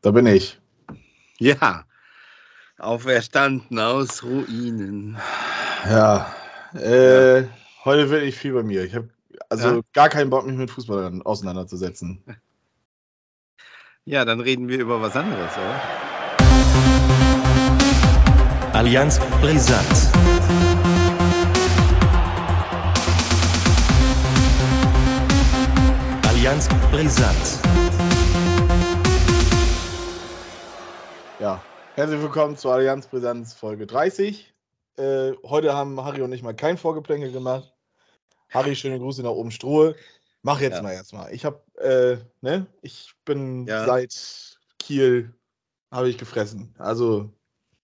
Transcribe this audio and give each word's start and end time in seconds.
Da 0.00 0.12
bin 0.12 0.26
ich. 0.26 0.60
Ja, 1.38 1.84
auferstanden 2.78 3.78
aus 3.78 4.22
Ruinen. 4.22 5.18
Ja, 5.84 6.34
äh, 6.74 7.40
ja. 7.40 7.48
heute 7.84 8.08
will 8.10 8.22
ich 8.22 8.36
viel 8.36 8.52
bei 8.52 8.62
mir. 8.62 8.84
Ich 8.84 8.94
habe 8.94 9.08
also 9.48 9.76
ja? 9.76 9.80
gar 9.92 10.08
keinen 10.08 10.30
Bock, 10.30 10.46
mich 10.46 10.56
mit 10.56 10.70
Fußball 10.70 11.22
auseinanderzusetzen. 11.24 12.22
Ja, 14.04 14.24
dann 14.24 14.40
reden 14.40 14.68
wir 14.68 14.78
über 14.78 15.02
was 15.02 15.14
anderes, 15.16 15.52
oder? 15.52 15.80
Allianz 18.72 19.18
Brisant. 19.42 19.84
Allianz 26.26 26.68
Brisant. 26.90 27.87
Ja, 31.40 31.62
herzlich 31.94 32.20
willkommen 32.20 32.56
zur 32.56 32.72
Allianz 32.72 33.06
Brisanz 33.06 33.54
Folge 33.54 33.86
30. 33.86 34.52
Äh, 34.96 35.34
heute 35.44 35.72
haben 35.72 36.02
Harry 36.02 36.20
und 36.22 36.32
ich 36.32 36.42
mal 36.42 36.52
kein 36.52 36.76
Vorgeplänkel 36.76 37.30
gemacht. 37.30 37.72
Harry, 38.50 38.74
schöne 38.74 38.98
Grüße 38.98 39.22
nach 39.22 39.30
oben 39.30 39.52
Strohe. 39.52 39.94
Mach 40.42 40.60
jetzt 40.60 40.78
ja. 40.78 40.82
mal 40.82 40.94
erstmal. 40.94 41.32
Ich 41.32 41.44
habe, 41.44 41.62
äh, 41.76 42.16
ne, 42.40 42.66
ich 42.82 43.12
bin 43.24 43.68
ja. 43.68 43.86
seit 43.86 44.58
Kiel, 44.80 45.32
habe 45.92 46.08
ich 46.08 46.18
gefressen. 46.18 46.74
Also. 46.76 47.32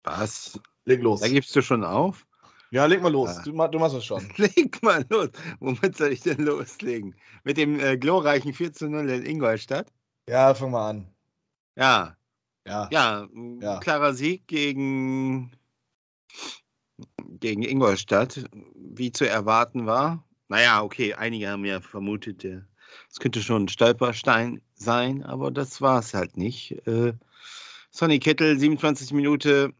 Was? 0.02 0.58
Leg 0.86 1.02
los. 1.02 1.20
Da 1.20 1.28
gibst 1.28 1.54
du 1.54 1.60
schon 1.60 1.84
auf? 1.84 2.26
Ja, 2.70 2.86
leg 2.86 3.02
mal 3.02 3.12
los. 3.12 3.36
Ah. 3.36 3.42
Du, 3.44 3.52
du, 3.52 3.78
machst 3.78 3.94
es 3.94 4.06
schon. 4.06 4.32
leg 4.38 4.82
mal 4.82 5.04
los. 5.10 5.28
Womit 5.60 5.98
soll 5.98 6.12
ich 6.12 6.20
denn 6.20 6.40
loslegen? 6.40 7.16
Mit 7.44 7.58
dem 7.58 7.78
äh, 7.80 7.98
glorreichen 7.98 8.54
4 8.54 8.72
zu 8.72 8.88
0 8.88 9.10
in 9.10 9.26
Ingolstadt? 9.26 9.92
Ja, 10.26 10.54
fang 10.54 10.70
mal 10.70 10.88
an. 10.88 11.14
Ja, 11.76 12.16
ja. 12.66 12.88
Ja, 12.90 13.28
ja. 13.60 13.80
klarer 13.80 14.14
Sieg 14.14 14.46
gegen, 14.46 15.52
gegen 17.18 17.62
Ingolstadt, 17.62 18.44
wie 18.74 19.12
zu 19.12 19.28
erwarten 19.28 19.86
war. 19.86 20.24
Naja, 20.48 20.82
okay, 20.82 21.14
einige 21.14 21.48
haben 21.48 21.64
ja 21.64 21.80
vermutet, 21.80 22.44
es 23.10 23.20
könnte 23.20 23.42
schon 23.42 23.64
ein 23.64 23.68
Stolperstein 23.68 24.60
sein, 24.74 25.22
aber 25.22 25.50
das 25.50 25.80
war 25.80 25.98
es 25.98 26.14
halt 26.14 26.36
nicht. 26.36 26.86
Äh, 26.86 27.14
Sonny 27.90 28.18
Kittel, 28.18 28.58
27 28.58 29.12
Minute, 29.12 29.72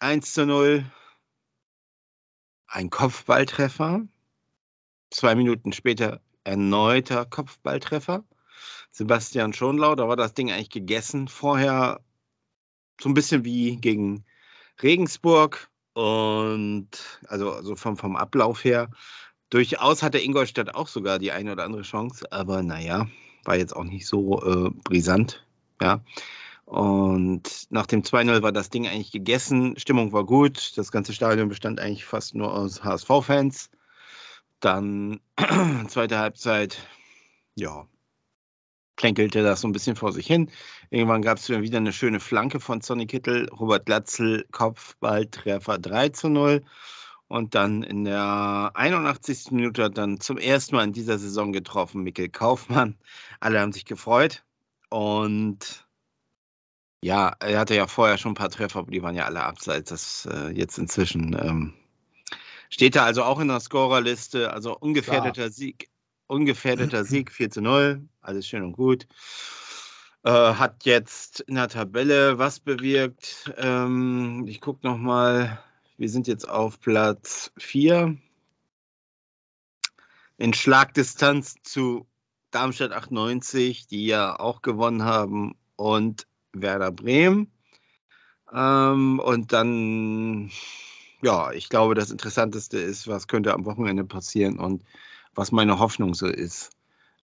1 0.00 0.34
zu 0.34 0.46
0. 0.46 0.84
Ein 2.66 2.90
Kopfballtreffer. 2.90 4.06
Zwei 5.10 5.34
Minuten 5.34 5.72
später 5.72 6.20
erneuter 6.44 7.24
Kopfballtreffer. 7.24 8.24
Sebastian 8.98 9.52
Schonlau, 9.52 9.94
da 9.94 10.08
war 10.08 10.16
das 10.16 10.34
Ding 10.34 10.50
eigentlich 10.50 10.70
gegessen. 10.70 11.28
Vorher 11.28 12.00
so 13.00 13.08
ein 13.08 13.14
bisschen 13.14 13.44
wie 13.44 13.76
gegen 13.76 14.24
Regensburg 14.82 15.70
und 15.92 16.88
also, 17.28 17.52
also 17.52 17.76
vom, 17.76 17.96
vom 17.96 18.16
Ablauf 18.16 18.64
her. 18.64 18.90
Durchaus 19.50 20.02
hatte 20.02 20.18
Ingolstadt 20.18 20.74
auch 20.74 20.88
sogar 20.88 21.20
die 21.20 21.30
eine 21.30 21.52
oder 21.52 21.62
andere 21.62 21.82
Chance, 21.82 22.32
aber 22.32 22.64
naja, 22.64 23.06
war 23.44 23.56
jetzt 23.56 23.76
auch 23.76 23.84
nicht 23.84 24.04
so 24.04 24.42
äh, 24.42 24.70
brisant. 24.82 25.46
Ja. 25.80 26.02
Und 26.64 27.68
nach 27.70 27.86
dem 27.86 28.02
2-0 28.02 28.42
war 28.42 28.50
das 28.50 28.68
Ding 28.68 28.88
eigentlich 28.88 29.12
gegessen. 29.12 29.78
Stimmung 29.78 30.12
war 30.12 30.24
gut. 30.24 30.76
Das 30.76 30.90
ganze 30.90 31.12
Stadion 31.12 31.48
bestand 31.48 31.78
eigentlich 31.78 32.04
fast 32.04 32.34
nur 32.34 32.52
aus 32.52 32.82
HSV-Fans. 32.82 33.70
Dann 34.58 35.20
zweite 35.86 36.18
Halbzeit, 36.18 36.78
ja, 37.54 37.86
plänkelte 38.98 39.42
das 39.42 39.62
so 39.62 39.68
ein 39.68 39.72
bisschen 39.72 39.96
vor 39.96 40.12
sich 40.12 40.26
hin. 40.26 40.50
Irgendwann 40.90 41.22
gab 41.22 41.38
es 41.38 41.48
wieder 41.48 41.78
eine 41.78 41.92
schöne 41.92 42.20
Flanke 42.20 42.60
von 42.60 42.82
Sonny 42.82 43.06
Kittel, 43.06 43.48
Robert 43.48 43.86
Glatzel, 43.86 44.44
Kopfballtreffer 44.50 45.78
3 45.78 46.10
zu 46.10 46.28
0. 46.28 46.64
Und 47.28 47.54
dann 47.54 47.82
in 47.82 48.04
der 48.04 48.72
81. 48.74 49.52
Minute 49.52 49.84
hat 49.84 49.98
dann 49.98 50.20
zum 50.20 50.36
ersten 50.36 50.74
Mal 50.74 50.84
in 50.84 50.92
dieser 50.92 51.18
Saison 51.18 51.52
getroffen 51.52 52.02
Mikkel 52.02 52.28
Kaufmann. 52.28 52.96
Alle 53.38 53.60
haben 53.60 53.72
sich 53.72 53.84
gefreut. 53.84 54.44
Und 54.90 55.86
ja, 57.00 57.36
er 57.38 57.60
hatte 57.60 57.76
ja 57.76 57.86
vorher 57.86 58.18
schon 58.18 58.32
ein 58.32 58.34
paar 58.34 58.50
Treffer, 58.50 58.80
aber 58.80 58.90
die 58.90 59.02
waren 59.02 59.14
ja 59.14 59.26
alle 59.26 59.44
abseits. 59.44 59.90
Das 59.90 60.26
äh, 60.26 60.48
jetzt 60.48 60.76
inzwischen 60.76 61.36
ähm, 61.40 61.74
steht 62.68 62.96
er 62.96 63.04
also 63.04 63.22
auch 63.22 63.38
in 63.38 63.48
der 63.48 63.60
Scorerliste. 63.60 64.52
Also 64.52 64.76
ungefährdeter. 64.76 65.50
Sieg 65.50 65.88
ungefährdeter 66.28 67.04
Sieg 67.04 67.32
4 67.32 67.50
zu 67.50 67.60
0, 67.60 68.08
alles 68.20 68.46
schön 68.46 68.62
und 68.62 68.72
gut. 68.72 69.08
Äh, 70.22 70.30
hat 70.30 70.84
jetzt 70.84 71.40
in 71.40 71.56
der 71.56 71.68
Tabelle 71.68 72.38
was 72.38 72.60
bewirkt. 72.60 73.52
Ähm, 73.56 74.44
ich 74.46 74.60
gucke 74.60 74.86
nochmal, 74.86 75.58
wir 75.96 76.08
sind 76.08 76.28
jetzt 76.28 76.48
auf 76.48 76.80
Platz 76.80 77.52
4. 77.58 78.16
In 80.36 80.54
Schlagdistanz 80.54 81.56
zu 81.62 82.06
Darmstadt 82.50 82.92
98, 82.92 83.88
die 83.88 84.06
ja 84.06 84.38
auch 84.38 84.62
gewonnen 84.62 85.04
haben, 85.04 85.56
und 85.76 86.26
Werder 86.52 86.90
Bremen. 86.90 87.52
Ähm, 88.52 89.20
und 89.20 89.52
dann, 89.52 90.50
ja, 91.22 91.52
ich 91.52 91.68
glaube, 91.68 91.94
das 91.94 92.10
Interessanteste 92.10 92.78
ist, 92.78 93.06
was 93.06 93.28
könnte 93.28 93.54
am 93.54 93.64
Wochenende 93.64 94.04
passieren. 94.04 94.58
Und 94.58 94.82
was 95.38 95.52
meine 95.52 95.78
Hoffnung 95.78 96.14
so 96.14 96.26
ist. 96.26 96.70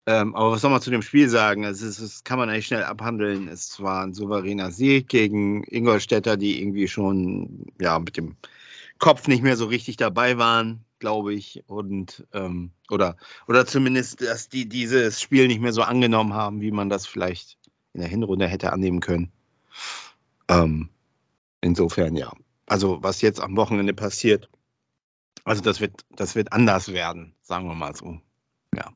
Ähm, 0.05 0.35
aber 0.35 0.51
was 0.51 0.61
soll 0.61 0.71
man 0.71 0.81
zu 0.81 0.91
dem 0.91 1.01
Spiel 1.01 1.29
sagen? 1.29 1.63
Es 1.63 1.81
ist, 1.81 2.01
das 2.01 2.23
kann 2.23 2.37
man 2.37 2.49
eigentlich 2.49 2.67
schnell 2.67 2.83
abhandeln. 2.83 3.47
Es 3.47 3.81
war 3.81 4.03
ein 4.03 4.13
souveräner 4.13 4.71
Sieg 4.71 5.07
gegen 5.07 5.63
Ingolstädter, 5.63 6.35
die 6.35 6.61
irgendwie 6.61 6.87
schon 6.87 7.67
ja, 7.79 7.99
mit 7.99 8.17
dem 8.17 8.35
Kopf 8.99 9.27
nicht 9.27 9.43
mehr 9.43 9.55
so 9.55 9.65
richtig 9.65 9.95
dabei 9.95 10.37
waren, 10.37 10.83
glaube 10.99 11.33
ich. 11.33 11.63
Und 11.67 12.27
ähm, 12.33 12.71
oder, 12.89 13.15
oder 13.47 13.65
zumindest, 13.65 14.21
dass 14.21 14.49
die 14.49 14.67
dieses 14.67 15.21
Spiel 15.21 15.47
nicht 15.47 15.61
mehr 15.61 15.73
so 15.73 15.83
angenommen 15.83 16.33
haben, 16.33 16.59
wie 16.59 16.71
man 16.71 16.89
das 16.89 17.05
vielleicht 17.05 17.57
in 17.93 18.01
der 18.01 18.09
Hinrunde 18.09 18.47
hätte 18.47 18.73
annehmen 18.73 18.99
können. 18.99 19.31
Ähm, 20.49 20.89
insofern 21.61 22.17
ja. 22.17 22.33
Also 22.65 23.01
was 23.01 23.21
jetzt 23.21 23.39
am 23.39 23.55
Wochenende 23.55 23.93
passiert, 23.93 24.49
also 25.43 25.61
das 25.61 25.79
wird, 25.79 26.05
das 26.09 26.35
wird 26.35 26.53
anders 26.53 26.91
werden, 26.91 27.35
sagen 27.41 27.67
wir 27.67 27.75
mal 27.75 27.95
so. 27.95 28.19
Ja. 28.75 28.91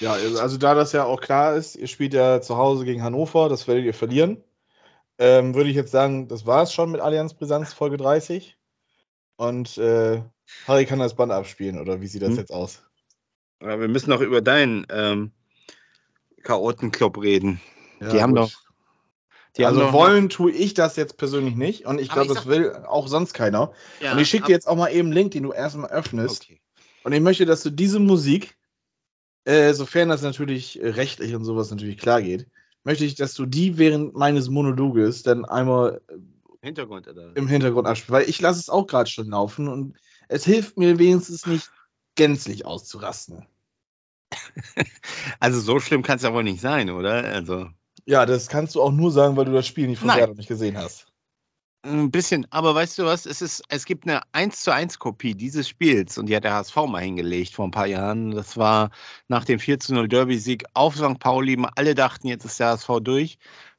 Ja, 0.00 0.12
also 0.12 0.58
da 0.58 0.74
das 0.74 0.92
ja 0.92 1.04
auch 1.04 1.20
klar 1.20 1.54
ist, 1.54 1.76
ihr 1.76 1.86
spielt 1.86 2.12
ja 2.12 2.40
zu 2.40 2.56
Hause 2.56 2.84
gegen 2.84 3.02
Hannover, 3.02 3.48
das 3.48 3.66
werdet 3.66 3.84
ihr 3.84 3.94
verlieren. 3.94 4.42
Ähm, 5.18 5.54
würde 5.54 5.70
ich 5.70 5.76
jetzt 5.76 5.92
sagen, 5.92 6.28
das 6.28 6.44
war 6.44 6.62
es 6.62 6.72
schon 6.72 6.90
mit 6.90 7.00
Allianz 7.00 7.32
Brisanz 7.32 7.72
Folge 7.72 7.96
30. 7.96 8.58
Und 9.36 9.78
äh, 9.78 10.22
Harry 10.66 10.84
kann 10.84 10.98
das 10.98 11.14
Band 11.14 11.32
abspielen, 11.32 11.80
oder 11.80 12.00
wie 12.00 12.06
sieht 12.06 12.22
das 12.22 12.30
hm. 12.30 12.36
jetzt 12.36 12.52
aus? 12.52 12.82
Ja, 13.62 13.80
wir 13.80 13.88
müssen 13.88 14.10
noch 14.10 14.20
über 14.20 14.42
deinen 14.42 14.86
ähm, 14.90 15.32
Chaotenclub 16.42 17.20
reden. 17.20 17.60
Ja, 18.00 18.10
Die 18.10 18.22
haben 18.22 18.34
gut. 18.34 18.52
doch 18.52 18.65
also 19.64 19.92
wollen 19.92 20.28
tue 20.28 20.52
ich 20.52 20.74
das 20.74 20.96
jetzt 20.96 21.16
persönlich 21.16 21.56
nicht 21.56 21.86
und 21.86 22.00
ich 22.00 22.10
glaube, 22.10 22.34
das 22.34 22.46
will 22.46 22.72
auch 22.86 23.08
sonst 23.08 23.32
keiner. 23.32 23.72
Ja, 24.00 24.12
und 24.12 24.18
ich 24.18 24.28
schicke 24.28 24.46
dir 24.46 24.52
jetzt 24.52 24.68
auch 24.68 24.76
mal 24.76 24.88
eben 24.88 25.08
einen 25.08 25.12
Link, 25.12 25.30
den 25.32 25.44
du 25.44 25.52
erstmal 25.52 25.90
öffnest. 25.90 26.44
Okay. 26.44 26.60
Und 27.04 27.12
ich 27.12 27.20
möchte, 27.20 27.46
dass 27.46 27.62
du 27.62 27.70
diese 27.70 27.98
Musik, 28.00 28.56
äh, 29.44 29.72
sofern 29.72 30.08
das 30.08 30.22
natürlich 30.22 30.80
rechtlich 30.82 31.34
und 31.34 31.44
sowas 31.44 31.70
natürlich 31.70 31.98
klar 31.98 32.20
geht, 32.20 32.48
möchte 32.84 33.04
ich, 33.04 33.14
dass 33.14 33.34
du 33.34 33.46
die 33.46 33.78
während 33.78 34.14
meines 34.14 34.48
Monologes 34.48 35.22
dann 35.22 35.44
einmal 35.44 36.00
Hintergrund, 36.60 37.08
im 37.34 37.48
Hintergrund 37.48 37.86
abspielst. 37.86 38.10
Weil 38.10 38.28
ich 38.28 38.40
lasse 38.40 38.60
es 38.60 38.68
auch 38.68 38.86
gerade 38.86 39.08
schon 39.08 39.28
laufen 39.28 39.68
und 39.68 39.96
es 40.28 40.44
hilft 40.44 40.76
mir 40.76 40.98
wenigstens 40.98 41.46
nicht 41.46 41.70
gänzlich 42.16 42.66
auszurasten. 42.66 43.46
also 45.40 45.60
so 45.60 45.78
schlimm 45.78 46.02
kann 46.02 46.16
es 46.16 46.22
ja 46.22 46.32
wohl 46.32 46.42
nicht 46.42 46.60
sein, 46.60 46.90
oder? 46.90 47.24
Also 47.24 47.68
ja, 48.06 48.24
das 48.24 48.48
kannst 48.48 48.74
du 48.74 48.82
auch 48.82 48.92
nur 48.92 49.10
sagen, 49.10 49.36
weil 49.36 49.44
du 49.44 49.52
das 49.52 49.66
Spiel 49.66 49.88
nicht 49.88 49.98
von 49.98 50.08
Werder 50.08 50.34
nicht 50.34 50.48
gesehen 50.48 50.78
hast. 50.78 51.06
Ein 51.82 52.10
bisschen, 52.10 52.46
aber 52.50 52.74
weißt 52.74 52.98
du 52.98 53.04
was? 53.04 53.26
Es, 53.26 53.42
ist, 53.42 53.62
es 53.68 53.84
gibt 53.84 54.08
eine 54.08 54.22
1 54.32 54.60
zu 54.60 54.72
1 54.72 54.98
Kopie 54.98 55.34
dieses 55.34 55.68
Spiels 55.68 56.18
und 56.18 56.26
die 56.26 56.34
hat 56.34 56.42
der 56.42 56.54
HSV 56.54 56.74
mal 56.88 57.02
hingelegt 57.02 57.54
vor 57.54 57.64
ein 57.64 57.70
paar 57.70 57.86
Jahren. 57.86 58.32
Das 58.32 58.56
war 58.56 58.90
nach 59.28 59.44
dem 59.44 59.60
4 59.60 59.78
zu 59.78 59.94
0 59.94 60.08
Derby-Sieg 60.08 60.64
auf 60.74 60.96
St. 60.96 61.20
Pauli. 61.20 61.62
Alle 61.76 61.94
dachten, 61.94 62.26
jetzt 62.26 62.44
ist 62.44 62.58
der 62.58 62.70
HSV 62.70 62.90
durch. 63.02 63.38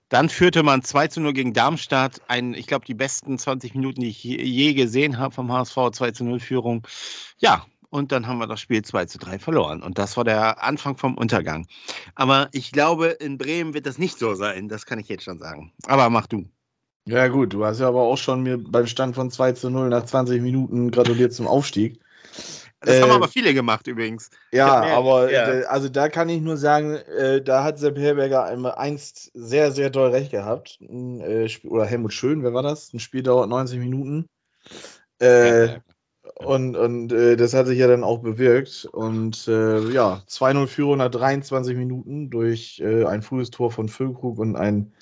Dann 0.09 0.29
führte 0.29 0.63
man 0.63 0.83
2 0.83 1.07
zu 1.09 1.19
0 1.19 1.33
gegen 1.33 1.53
Darmstadt. 1.53 2.21
Ein, 2.29 2.53
ich 2.53 2.67
glaube, 2.67 2.85
die 2.85 2.93
besten 2.93 3.37
20 3.37 3.75
Minuten, 3.75 3.99
die 3.99 4.09
ich 4.09 4.23
je 4.23 4.73
gesehen 4.73 5.17
habe 5.17 5.33
vom 5.33 5.51
HSV, 5.51 5.75
2 5.91 6.11
zu 6.11 6.23
0 6.23 6.39
Führung. 6.39 6.87
Ja, 7.39 7.65
und 7.97 8.11
dann 8.11 8.27
haben 8.27 8.37
wir 8.37 8.47
das 8.47 8.61
Spiel 8.61 8.83
2 8.83 9.05
zu 9.05 9.17
3 9.17 9.39
verloren. 9.39 9.81
Und 9.83 9.97
das 9.97 10.15
war 10.17 10.23
der 10.23 10.63
Anfang 10.63 10.97
vom 10.97 11.17
Untergang. 11.17 11.67
Aber 12.15 12.49
ich 12.51 12.71
glaube, 12.71 13.07
in 13.07 13.37
Bremen 13.37 13.73
wird 13.73 13.85
das 13.85 13.97
nicht 13.97 14.17
so 14.19 14.35
sein. 14.35 14.69
Das 14.69 14.85
kann 14.85 14.99
ich 14.99 15.09
jetzt 15.09 15.23
schon 15.23 15.39
sagen. 15.39 15.73
Aber 15.85 16.09
mach 16.09 16.27
du. 16.27 16.45
Ja, 17.05 17.27
gut, 17.29 17.53
du 17.53 17.65
hast 17.65 17.79
ja 17.79 17.87
aber 17.87 18.01
auch 18.01 18.17
schon 18.17 18.43
mir 18.43 18.57
beim 18.57 18.85
Stand 18.85 19.15
von 19.15 19.31
2 19.31 19.53
zu 19.53 19.69
0 19.69 19.89
nach 19.89 20.05
20 20.05 20.41
Minuten 20.41 20.91
gratuliert 20.91 21.33
zum 21.33 21.47
Aufstieg. 21.47 21.99
Das 22.81 22.97
Äh, 22.97 23.01
haben 23.01 23.11
aber 23.11 23.27
viele 23.27 23.53
gemacht 23.53 23.87
übrigens. 23.87 24.29
Ja, 24.51 24.83
aber 24.83 25.31
ja. 25.31 25.51
äh, 25.51 25.65
also 25.65 25.89
da 25.89 26.09
kann 26.09 26.29
ich 26.29 26.41
nur 26.41 26.57
sagen, 26.57 26.95
äh, 26.95 27.41
da 27.41 27.63
hat 27.63 27.79
Sepp 27.79 27.97
Herberger 27.97 28.43
einmal 28.43 28.75
einst 28.75 29.31
sehr, 29.33 29.71
sehr 29.71 29.89
doll 29.89 30.11
recht 30.11 30.31
gehabt. 30.31 30.79
Äh, 30.81 31.49
oder 31.63 31.85
Helmut 31.85 32.13
Schön, 32.13 32.43
wer 32.43 32.53
war 32.53 32.63
das? 32.63 32.93
Ein 32.93 32.99
Spiel 32.99 33.23
dauert 33.23 33.49
90 33.49 33.79
Minuten. 33.79 34.27
Äh, 35.19 35.79
und 36.43 36.75
und 36.75 37.11
äh, 37.11 37.35
das 37.35 37.53
hat 37.53 37.67
sich 37.67 37.79
ja 37.79 37.87
dann 37.87 38.03
auch 38.03 38.19
bewirkt. 38.19 38.85
Und 38.91 39.47
äh, 39.47 39.79
ja, 39.89 40.21
2-0 40.29 40.67
Führung 40.67 40.97
nach 40.97 41.09
23 41.09 41.75
Minuten 41.75 42.29
durch 42.29 42.79
äh, 42.79 43.05
ein 43.05 43.21
frühes 43.23 43.49
Tor 43.49 43.71
von 43.71 43.89
Füllkrug 43.89 44.37
und 44.37 44.55
ein 44.55 44.93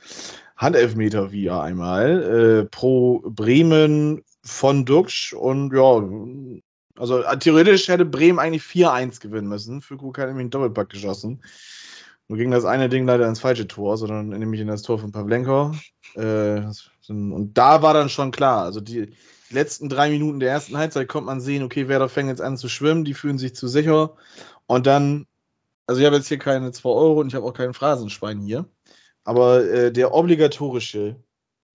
Handelfmeter 0.56 1.32
wieder 1.32 1.62
einmal 1.62 2.24
äh, 2.62 2.66
pro 2.66 3.22
Bremen 3.26 4.24
von 4.44 4.86
Duxch. 4.86 5.34
Und 5.34 5.74
ja, 5.74 6.62
also 6.98 7.22
äh, 7.22 7.38
theoretisch 7.38 7.90
hätte 7.90 8.06
Bremen 8.06 8.40
eigentlich 8.40 8.64
4-1 8.64 9.20
gewinnen 9.20 9.50
müssen. 9.50 9.82
Füllkrug 9.82 10.18
hat 10.18 10.28
nämlich 10.28 10.44
einen 10.44 10.52
Doppelpack 10.52 10.90
geschossen. 10.90 11.42
Nur 12.28 12.38
ging 12.38 12.50
das 12.50 12.66
eine 12.66 12.90
Ding 12.90 13.06
leider 13.06 13.28
ins 13.28 13.42
falsche 13.42 13.68
Tor, 13.68 13.98
sondern 13.98 14.30
nämlich 14.30 14.62
in 14.62 14.68
das 14.68 14.82
Tor 14.82 15.00
von 15.00 15.12
Pavlenko. 15.12 15.74
Äh, 16.16 16.62
und 17.10 17.54
da 17.54 17.82
war 17.82 17.94
dann 17.94 18.10
schon 18.10 18.32
klar, 18.32 18.64
also 18.64 18.80
die 18.80 19.14
letzten 19.50 19.90
drei 19.90 20.10
Minuten 20.10 20.40
der 20.40 20.52
ersten 20.52 20.78
Halbzeit 20.78 21.08
konnte 21.08 21.28
man 21.28 21.42
sehen, 21.42 21.64
okay, 21.64 21.88
Werder 21.88 22.10
fängt 22.10 22.30
jetzt 22.30 22.42
an 22.42 22.58
zu 22.58 22.70
schwimmen, 22.70 23.06
die 23.06 23.14
fühlen 23.14 23.38
sich 23.38 23.56
zu 23.56 23.68
sicher. 23.68 24.16
Und 24.68 24.88
dann, 24.88 25.28
also 25.88 26.02
ich 26.02 26.06
habe 26.06 26.18
jetzt 26.18 26.28
hier 26.28 26.40
keine 26.40 26.72
2 26.72 26.90
Euro 26.90 27.20
und 27.22 27.28
ich 27.28 27.36
habe 27.36 27.46
auch 27.46 27.54
keinen 27.54 27.74
Phrasenschwein 27.74 28.40
hier. 28.42 28.66
Aber 29.24 29.64
äh, 29.66 29.92
der 29.92 30.14
obligatorische, 30.14 31.18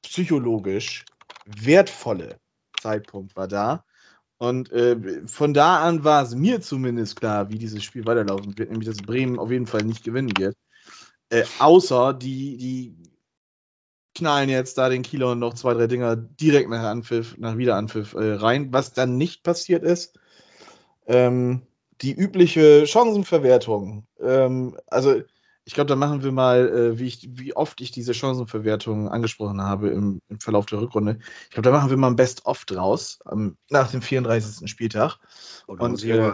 psychologisch 0.03 1.05
wertvolle 1.45 2.39
Zeitpunkt 2.81 3.37
war 3.37 3.49
da. 3.49 3.85
Und 4.39 4.73
äh, 4.73 5.27
von 5.27 5.53
da 5.53 5.83
an 5.83 6.03
war 6.03 6.23
es 6.23 6.35
mir 6.35 6.61
zumindest 6.63 7.17
klar, 7.17 7.51
wie 7.51 7.59
dieses 7.59 7.85
Spiel 7.85 8.07
weiterlaufen 8.07 8.57
wird, 8.57 8.71
nämlich 8.71 8.89
dass 8.89 8.97
Bremen 8.99 9.39
auf 9.39 9.51
jeden 9.51 9.67
Fall 9.67 9.83
nicht 9.83 10.03
gewinnen 10.03 10.33
wird. 10.39 10.57
Äh, 11.29 11.45
außer 11.59 12.15
die, 12.15 12.57
die 12.57 13.10
knallen 14.21 14.51
jetzt 14.51 14.79
da 14.79 14.89
den 14.89 15.03
Kieler 15.03 15.35
noch 15.35 15.55
zwei, 15.55 15.75
drei 15.75 15.87
Dinger 15.87 16.15
direkt 16.15 16.69
nach 16.69 16.85
Anpfiff, 16.85 17.37
nach 17.39 17.57
Wiederanpfiff 17.57 18.15
äh, 18.15 18.35
rein, 18.35 18.73
was 18.73 18.93
dann 18.93 19.17
nicht 19.17 19.43
passiert 19.43 19.83
ist. 19.83 20.19
Ähm, 21.07 21.63
die 22.03 22.13
übliche 22.13 22.87
Chancenverwertung. 22.87 24.07
Ähm, 24.21 24.77
also 24.87 25.23
ich 25.65 25.75
glaube, 25.75 25.89
da 25.89 25.97
machen 25.97 26.23
wir 26.23 26.33
mal, 26.33 26.69
äh, 26.69 26.99
wie, 26.99 27.07
ich, 27.07 27.29
wie 27.33 27.57
oft 27.57 27.81
ich 27.81 27.91
diese 27.91 28.13
Chancenverwertung 28.13 29.09
angesprochen 29.09 29.63
habe 29.63 29.89
im, 29.89 30.21
im 30.29 30.41
Verlauf 30.41 30.67
der 30.67 30.81
Rückrunde. 30.81 31.19
Ich 31.45 31.51
glaube, 31.51 31.69
da 31.69 31.77
machen 31.77 31.91
wir 31.91 31.97
mal 31.97 32.09
ein 32.09 32.17
Best-of 32.17 32.65
draus 32.67 33.21
ähm, 33.31 33.57
nach 33.71 33.91
dem 33.91 34.03
34. 34.03 34.71
Spieltag. 34.71 35.19
Und, 35.67 35.81
Und, 35.81 35.93
muss 35.93 36.05
äh, 36.05 36.33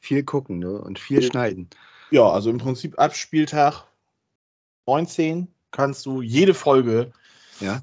viel 0.00 0.22
gucken 0.22 0.60
ne? 0.60 0.80
und 0.80 0.98
viel 0.98 1.22
schneiden. 1.22 1.68
Ja, 2.10 2.28
also 2.28 2.50
im 2.50 2.58
Prinzip 2.58 2.98
ab 2.98 3.16
Spieltag 3.16 3.84
19 4.86 5.48
kannst 5.70 6.06
du 6.06 6.22
jede 6.22 6.54
Folge 6.54 7.12
Ja. 7.60 7.82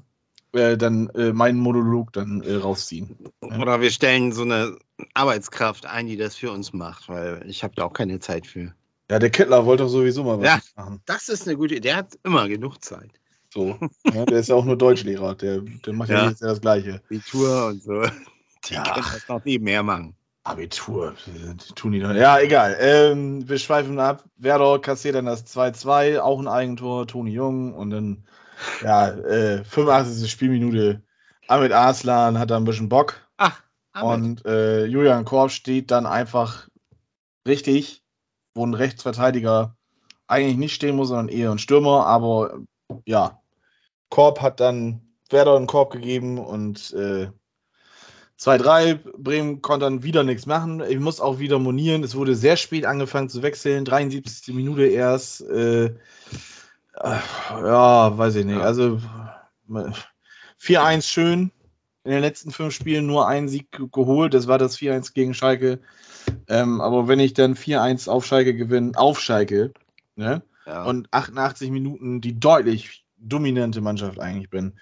äh, 0.52 0.76
dann 0.76 1.08
äh, 1.10 1.32
meinen 1.32 1.58
Monolog 1.58 2.12
dann 2.12 2.42
äh, 2.42 2.54
rausziehen. 2.54 3.16
Oder 3.40 3.80
wir 3.80 3.90
stellen 3.90 4.32
so 4.32 4.42
eine 4.42 4.76
Arbeitskraft 5.14 5.86
ein, 5.86 6.06
die 6.06 6.16
das 6.16 6.36
für 6.36 6.52
uns 6.52 6.72
macht, 6.72 7.08
weil 7.08 7.42
ich 7.46 7.64
habe 7.64 7.74
da 7.74 7.84
auch 7.84 7.92
keine 7.92 8.18
Zeit 8.20 8.46
für. 8.46 8.74
Ja, 9.10 9.18
der 9.18 9.30
Kettler 9.30 9.66
wollte 9.66 9.82
doch 9.84 9.90
sowieso 9.90 10.24
mal 10.24 10.38
was 10.38 10.46
Ja. 10.46 10.60
machen. 10.76 11.02
Das 11.06 11.28
ist 11.28 11.46
eine 11.46 11.56
gute 11.56 11.74
Idee. 11.74 11.88
Der 11.88 11.96
hat 11.96 12.18
immer 12.24 12.48
genug 12.48 12.82
Zeit. 12.82 13.10
So. 13.52 13.78
Ja, 14.12 14.24
der 14.24 14.38
ist 14.38 14.48
ja 14.48 14.54
auch 14.54 14.64
nur 14.64 14.76
Deutschlehrer. 14.78 15.34
Der, 15.34 15.60
der 15.60 15.92
macht 15.92 16.08
ja, 16.08 16.22
Ja. 16.24 16.28
jetzt 16.30 16.40
ja 16.40 16.48
das 16.48 16.60
Gleiche. 16.60 17.02
Abitur 17.06 17.66
und 17.66 17.82
so. 17.82 18.02
Die 18.68 18.74
Ja. 18.74 18.94
können 18.94 19.06
das 19.12 19.28
noch 19.28 19.44
nebenher 19.44 19.82
machen. 19.82 20.14
Abitur, 20.44 21.14
die 21.26 21.74
tun 21.74 21.92
die 21.92 22.00
doch. 22.00 22.12
Ja, 22.14 22.38
egal. 22.40 22.76
Ähm, 22.80 23.48
wir 23.48 23.58
schweifen 23.58 23.98
ab. 24.00 24.24
Werder 24.36 24.78
kassiert 24.80 25.14
dann 25.14 25.26
das 25.26 25.44
2-2, 25.46 26.20
auch 26.20 26.40
ein 26.40 26.48
Eigentor, 26.48 27.06
Toni 27.06 27.30
Jung 27.32 27.74
und 27.74 27.90
dann, 27.90 28.24
ja, 28.82 29.08
äh, 29.08 29.64
85. 29.64 30.30
Spielminute. 30.30 31.02
Ahmed 31.48 31.72
Arslan 31.72 32.38
hat 32.38 32.50
da 32.50 32.56
ein 32.56 32.64
bisschen 32.64 32.88
Bock. 32.88 33.28
Ach, 33.36 33.62
Ahmed. 33.92 34.14
Und 34.14 34.46
äh, 34.46 34.84
Julian 34.86 35.24
Korb 35.24 35.50
steht 35.50 35.90
dann 35.90 36.06
einfach 36.06 36.68
richtig, 37.46 38.02
wo 38.54 38.64
ein 38.64 38.74
Rechtsverteidiger 38.74 39.76
eigentlich 40.26 40.56
nicht 40.56 40.74
stehen 40.74 40.96
muss, 40.96 41.08
sondern 41.08 41.28
eher 41.28 41.50
ein 41.50 41.58
Stürmer. 41.58 42.06
Aber 42.06 42.60
ja, 43.04 43.40
Korb 44.08 44.40
hat 44.40 44.60
dann 44.60 45.00
Werder 45.30 45.56
einen 45.56 45.66
Korb 45.66 45.92
gegeben 45.92 46.38
und 46.38 46.92
äh, 46.92 47.28
2-3. 48.38 48.98
Bremen 49.16 49.62
konnte 49.62 49.86
dann 49.86 50.02
wieder 50.02 50.24
nichts 50.24 50.46
machen. 50.46 50.82
Ich 50.88 50.98
muss 50.98 51.20
auch 51.20 51.38
wieder 51.38 51.58
monieren. 51.58 52.02
Es 52.02 52.16
wurde 52.16 52.34
sehr 52.34 52.56
spät 52.56 52.86
angefangen 52.86 53.28
zu 53.28 53.42
wechseln. 53.42 53.84
73. 53.84 54.54
Minute 54.54 54.84
erst. 54.86 55.42
Äh, 55.42 55.94
ja, 56.94 58.16
weiß 58.18 58.36
ich 58.36 58.44
nicht. 58.44 58.58
Ja. 58.58 58.62
Also 58.62 59.00
4-1 60.60 61.02
schön. 61.06 61.50
In 62.04 62.10
den 62.10 62.20
letzten 62.20 62.50
fünf 62.50 62.74
Spielen 62.74 63.06
nur 63.06 63.28
einen 63.28 63.48
Sieg 63.48 63.70
ge- 63.70 63.86
geholt. 63.90 64.34
Das 64.34 64.48
war 64.48 64.58
das 64.58 64.76
4-1 64.76 65.14
gegen 65.14 65.34
Schalke. 65.34 65.80
Ähm, 66.48 66.80
aber 66.80 67.06
wenn 67.06 67.20
ich 67.20 67.32
dann 67.32 67.54
4-1 67.54 68.08
auf 68.08 68.26
Schalke 68.26 68.54
gewinne, 68.56 68.98
auf 68.98 69.20
Schalke, 69.20 69.72
ne? 70.16 70.42
ja. 70.66 70.84
und 70.84 71.08
88 71.12 71.70
Minuten 71.70 72.20
die 72.20 72.38
deutlich 72.38 73.04
dominante 73.18 73.80
Mannschaft 73.80 74.18
eigentlich 74.18 74.50
bin 74.50 74.72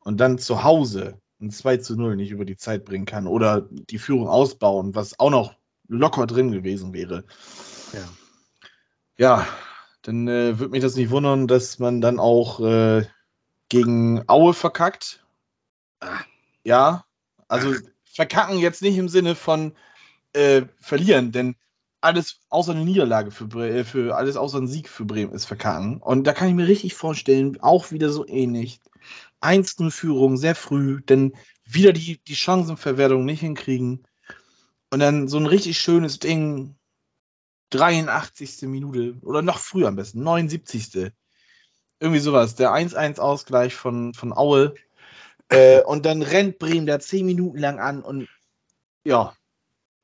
und 0.00 0.18
dann 0.20 0.38
zu 0.38 0.64
Hause 0.64 1.20
ein 1.40 1.50
2 1.50 1.78
zu 1.78 1.96
0 1.96 2.16
nicht 2.16 2.30
über 2.30 2.46
die 2.46 2.56
Zeit 2.56 2.84
bringen 2.86 3.04
kann 3.06 3.26
oder 3.26 3.66
die 3.70 3.98
Führung 3.98 4.28
ausbauen, 4.28 4.94
was 4.94 5.18
auch 5.20 5.30
noch 5.30 5.54
locker 5.88 6.26
drin 6.26 6.50
gewesen 6.50 6.92
wäre. 6.94 7.24
Ja. 7.92 8.08
Ja, 9.18 9.46
dann 10.02 10.28
äh, 10.28 10.58
würde 10.58 10.70
mich 10.70 10.82
das 10.82 10.96
nicht 10.96 11.10
wundern, 11.10 11.46
dass 11.46 11.78
man 11.78 12.00
dann 12.00 12.18
auch 12.18 12.60
äh, 12.60 13.06
gegen 13.68 14.22
Aue 14.28 14.54
verkackt. 14.54 15.24
Ja, 16.64 17.04
also 17.48 17.74
verkacken 18.04 18.58
jetzt 18.58 18.82
nicht 18.82 18.96
im 18.96 19.08
Sinne 19.08 19.34
von 19.34 19.72
äh, 20.32 20.62
verlieren, 20.80 21.32
denn 21.32 21.56
alles 22.00 22.40
außer 22.48 22.72
eine 22.72 22.84
Niederlage 22.84 23.30
für, 23.30 23.46
Bre 23.46 23.68
äh, 23.70 23.84
für 23.84 24.16
alles 24.16 24.36
außer 24.36 24.58
ein 24.58 24.68
Sieg 24.68 24.88
für 24.88 25.04
Bremen 25.04 25.32
ist 25.32 25.44
verkacken. 25.44 25.98
Und 25.98 26.24
da 26.24 26.32
kann 26.32 26.48
ich 26.48 26.54
mir 26.54 26.66
richtig 26.68 26.94
vorstellen, 26.94 27.60
auch 27.60 27.90
wieder 27.92 28.10
so 28.10 28.26
ähnlich. 28.26 28.80
1-0 29.40 29.90
Führung, 29.90 30.36
sehr 30.36 30.54
früh, 30.54 31.00
denn 31.02 31.34
wieder 31.64 31.92
die, 31.92 32.18
die 32.18 32.36
Chancenverwertung 32.36 33.24
nicht 33.24 33.40
hinkriegen. 33.40 34.06
Und 34.90 35.00
dann 35.00 35.28
so 35.28 35.38
ein 35.38 35.46
richtig 35.46 35.78
schönes 35.78 36.18
Ding, 36.18 36.76
83. 37.70 38.62
Minute 38.62 39.16
oder 39.22 39.42
noch 39.42 39.58
früher 39.58 39.88
am 39.88 39.96
besten, 39.96 40.22
79. 40.22 41.12
Irgendwie 42.00 42.20
sowas, 42.20 42.54
der 42.54 42.72
1-1-Ausgleich 42.72 43.74
von, 43.74 44.14
von 44.14 44.32
Aue. 44.32 44.74
Äh, 45.48 45.82
und 45.82 46.06
dann 46.06 46.22
rennt 46.22 46.58
Bremen 46.58 46.86
da 46.86 47.00
10 47.00 47.26
Minuten 47.26 47.58
lang 47.58 47.78
an 47.80 48.02
und 48.02 48.28
ja, 49.04 49.34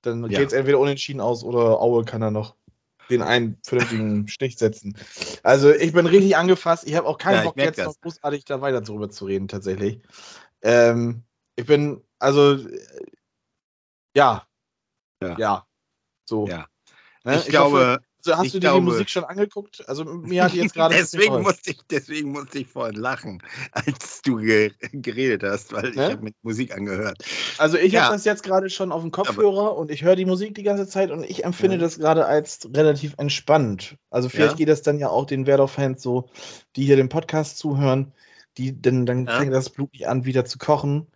dann 0.02 0.22
Ja. 0.30 0.38
geht 0.38 0.48
es 0.48 0.52
entweder 0.52 0.78
unentschieden 0.78 1.20
aus 1.20 1.44
oder 1.44 1.80
Aue 1.80 2.04
kann 2.04 2.20
da 2.20 2.30
noch 2.30 2.56
den 3.10 3.22
einen 3.22 3.58
vernünftigen 3.64 4.28
Stich 4.28 4.58
setzen. 4.58 4.96
Also 5.42 5.70
ich 5.70 5.92
bin 5.92 6.06
richtig 6.06 6.36
angefasst. 6.36 6.86
Ich 6.86 6.94
habe 6.94 7.06
auch 7.06 7.18
keinen 7.18 7.36
Ja, 7.36 7.42
Bock 7.44 7.56
jetzt 7.56 7.78
das. 7.78 7.86
noch 7.86 8.00
großartig 8.00 8.44
da 8.44 8.60
weiter 8.60 8.80
drüber 8.80 9.08
zu 9.08 9.26
reden, 9.26 9.48
tatsächlich. 9.48 10.00
Ähm, 10.62 11.22
ich 11.54 11.66
bin, 11.66 12.02
also, 12.18 12.54
äh, 12.54 13.06
ja. 14.14 14.46
Ja. 15.22 15.36
Ja. 15.38 15.66
So. 16.24 16.48
Ja. 16.48 16.66
Ne? 17.26 17.36
ich, 17.40 17.46
glaube, 17.46 17.76
hoffe, 17.78 17.98
also 18.24 18.36
hast 18.38 18.46
ich 18.46 18.52
du 18.52 18.58
dir 18.58 18.68
glaube- 18.68 18.80
die 18.80 18.84
Musik 18.92 19.10
schon 19.10 19.24
angeguckt? 19.24 19.88
Also 19.88 20.04
mir 20.04 20.44
hat 20.44 20.52
die 20.52 20.58
jetzt 20.58 20.74
gerade. 20.74 20.94
deswegen, 20.98 21.42
musste 21.42 21.70
ich, 21.70 21.78
deswegen 21.90 22.30
musste 22.32 22.58
ich 22.58 22.66
vorhin 22.68 22.94
lachen, 22.96 23.42
als 23.72 24.22
du 24.22 24.36
ge 24.36 24.72
geredet 24.92 25.42
hast, 25.42 25.72
weil 25.72 25.90
ich 25.90 25.96
Ne? 25.96 26.10
habe 26.10 26.22
mit 26.24 26.34
Musik 26.42 26.74
angehört. 26.74 27.24
Also 27.58 27.76
ich 27.78 27.92
Ja. 27.92 28.04
habe 28.04 28.14
das 28.14 28.24
jetzt 28.24 28.42
gerade 28.42 28.70
schon 28.70 28.92
auf 28.92 29.02
dem 29.02 29.10
Kopfhörer 29.10 29.76
und 29.76 29.90
ich 29.90 30.02
höre 30.02 30.16
die 30.16 30.24
Musik 30.24 30.54
die 30.54 30.62
ganze 30.62 30.86
Zeit 30.88 31.10
und 31.10 31.24
ich 31.24 31.44
empfinde 31.44 31.76
Ja. 31.76 31.82
das 31.82 31.98
gerade 31.98 32.26
als 32.26 32.68
relativ 32.74 33.14
entspannt. 33.18 33.96
Also 34.10 34.28
vielleicht 34.28 34.52
Ja. 34.52 34.56
geht 34.56 34.68
das 34.68 34.82
dann 34.82 34.98
ja 34.98 35.08
auch 35.08 35.26
den 35.26 35.46
Werder-Fans 35.46 36.02
so, 36.02 36.30
die 36.76 36.84
hier 36.84 36.96
den 36.96 37.08
Podcast 37.08 37.58
zuhören, 37.58 38.12
die 38.56 38.72
denn 38.72 39.04
dann 39.06 39.26
fängt 39.28 39.52
das 39.52 39.70
Blut 39.70 39.92
nicht 39.92 40.08
an, 40.08 40.24
wieder 40.24 40.44
zu 40.44 40.58
kochen. 40.58 41.06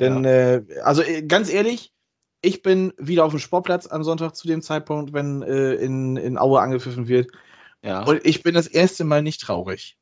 Denn, 0.00 0.24
äh, 0.24 0.62
also 0.84 1.02
äh, 1.02 1.22
ganz 1.22 1.50
ehrlich, 1.52 1.92
ich 2.40 2.62
bin 2.62 2.92
wieder 2.98 3.24
auf 3.24 3.32
dem 3.32 3.40
Sportplatz 3.40 3.86
am 3.86 4.04
Sonntag 4.04 4.36
zu 4.36 4.46
dem 4.46 4.62
Zeitpunkt, 4.62 5.12
wenn 5.12 5.42
äh, 5.42 5.74
in, 5.74 6.16
in 6.16 6.38
Aue 6.38 6.60
angepfiffen 6.60 7.08
wird. 7.08 7.30
Ja. 7.82 8.02
Und 8.04 8.24
ich 8.24 8.42
bin 8.42 8.54
das 8.54 8.66
erste 8.66 9.04
Mal 9.04 9.22
nicht 9.22 9.40
traurig, 9.40 9.96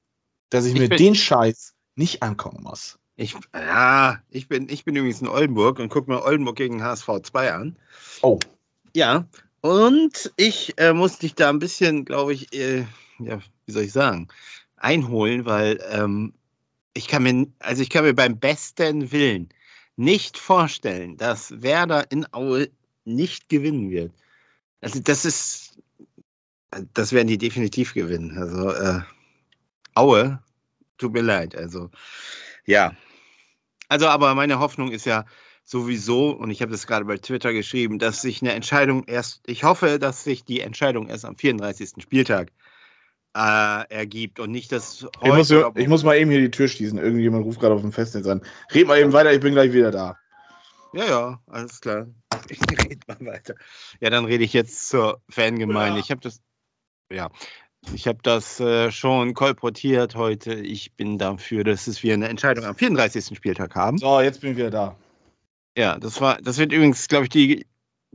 dass 0.50 0.66
ich, 0.66 0.74
Ich 0.74 0.80
mir 0.80 0.88
den 0.88 1.14
Scheiß 1.14 1.74
nicht 1.94 2.22
angucken 2.22 2.62
muss. 2.62 2.98
Ich, 3.16 3.34
ja, 3.54 4.20
ich 4.28 4.48
bin, 4.48 4.68
ich 4.68 4.84
bin 4.84 4.94
übrigens 4.94 5.22
in 5.22 5.28
Oldenburg 5.28 5.78
und 5.78 5.88
gucke 5.88 6.10
mir 6.10 6.22
Oldenburg 6.22 6.56
gegen 6.56 6.82
HSV 6.82 7.08
2 7.22 7.52
an. 7.52 7.78
Oh. 8.20 8.38
Ja, 8.94 9.26
und 9.62 10.32
ich 10.36 10.74
äh, 10.78 10.92
muss 10.92 11.18
dich 11.18 11.34
da 11.34 11.48
ein 11.48 11.58
bisschen, 11.58 12.04
glaube 12.04 12.34
ich, 12.34 12.52
äh, 12.54 12.84
ja, 13.18 13.38
wie 13.64 13.72
soll 13.72 13.84
ich 13.84 13.92
sagen, 13.92 14.28
einholen, 14.76 15.46
weil 15.46 15.82
ähm, 15.90 16.34
ich 16.92 17.08
kann 17.08 17.22
mir, 17.22 17.46
also 17.58 17.82
ich 17.82 17.90
kann 17.90 18.04
mir 18.04 18.14
beim 18.14 18.38
besten 18.38 19.12
Willen 19.12 19.48
nicht 19.96 20.38
vorstellen, 20.38 21.16
dass 21.16 21.62
Werder 21.62 22.10
in 22.10 22.26
Aue 22.32 22.68
nicht 23.04 23.48
gewinnen 23.48 23.90
wird. 23.90 24.12
Also 24.80 25.00
das 25.00 25.24
ist, 25.24 25.78
das 26.92 27.12
werden 27.12 27.28
die 27.28 27.38
definitiv 27.38 27.94
gewinnen. 27.94 28.36
Also 28.36 28.70
äh, 28.70 29.00
Aue, 29.94 30.42
tut 30.98 31.12
mir 31.12 31.22
leid. 31.22 31.56
Also 31.56 31.90
ja. 32.66 32.94
Also 33.88 34.08
aber 34.08 34.34
meine 34.34 34.58
Hoffnung 34.58 34.92
ist 34.92 35.06
ja 35.06 35.24
sowieso, 35.64 36.30
und 36.30 36.50
ich 36.50 36.62
habe 36.62 36.72
das 36.72 36.86
gerade 36.86 37.04
bei 37.04 37.16
Twitter 37.16 37.52
geschrieben, 37.52 37.98
dass 37.98 38.22
sich 38.22 38.40
eine 38.40 38.52
Entscheidung 38.52 39.04
erst, 39.04 39.42
ich 39.46 39.64
hoffe, 39.64 39.98
dass 39.98 40.22
sich 40.22 40.44
die 40.44 40.60
Entscheidung 40.60 41.08
erst 41.08 41.24
am 41.24 41.36
34. 41.36 42.02
Spieltag 42.02 42.52
äh, 43.36 43.84
ergibt 43.94 44.40
und 44.40 44.50
nicht 44.50 44.72
das 44.72 45.06
Ich 45.22 45.32
muss, 45.32 45.50
ich 45.50 45.88
muss 45.88 46.04
mal 46.04 46.16
eben 46.16 46.30
hier 46.30 46.40
die 46.40 46.50
Tür 46.50 46.68
schließen. 46.68 46.98
Irgendjemand 46.98 47.44
ruft 47.44 47.60
gerade 47.60 47.74
auf 47.74 47.82
dem 47.82 47.92
Festnetz 47.92 48.26
an. 48.26 48.40
Red 48.74 48.86
mal 48.86 48.98
eben 48.98 49.12
weiter, 49.12 49.32
ich 49.32 49.40
bin 49.40 49.52
gleich 49.52 49.72
wieder 49.72 49.90
da. 49.90 50.16
Ja, 50.94 51.04
ja, 51.04 51.40
alles 51.46 51.80
klar. 51.80 52.06
Ich 52.48 52.60
rede 52.60 53.00
mal 53.08 53.32
weiter. 53.32 53.54
Ja, 54.00 54.10
dann 54.10 54.24
rede 54.24 54.44
ich 54.44 54.52
jetzt 54.52 54.88
zur 54.88 55.20
Fangemeinde. 55.28 55.98
Ich 55.98 56.10
habe 56.10 56.20
das, 56.20 56.40
ja, 57.10 57.30
ich 57.92 58.06
habe 58.06 58.18
das 58.22 58.60
äh, 58.60 58.92
schon 58.92 59.34
kolportiert 59.34 60.14
heute. 60.14 60.54
Ich 60.54 60.94
bin 60.94 61.18
dafür, 61.18 61.64
dass 61.64 61.86
es 61.88 62.02
wir 62.02 62.14
eine 62.14 62.28
Entscheidung 62.28 62.64
am 62.64 62.76
34. 62.76 63.36
Spieltag 63.36 63.74
haben. 63.74 63.98
So, 63.98 64.20
jetzt 64.20 64.42
bin 64.42 64.52
ich 64.52 64.56
wieder 64.56 64.70
da. 64.70 64.96
Ja, 65.76 65.98
das 65.98 66.20
war, 66.20 66.40
das 66.40 66.58
wird 66.58 66.72
übrigens, 66.72 67.08
glaube 67.08 67.24
ich, 67.24 67.30
die 67.30 67.66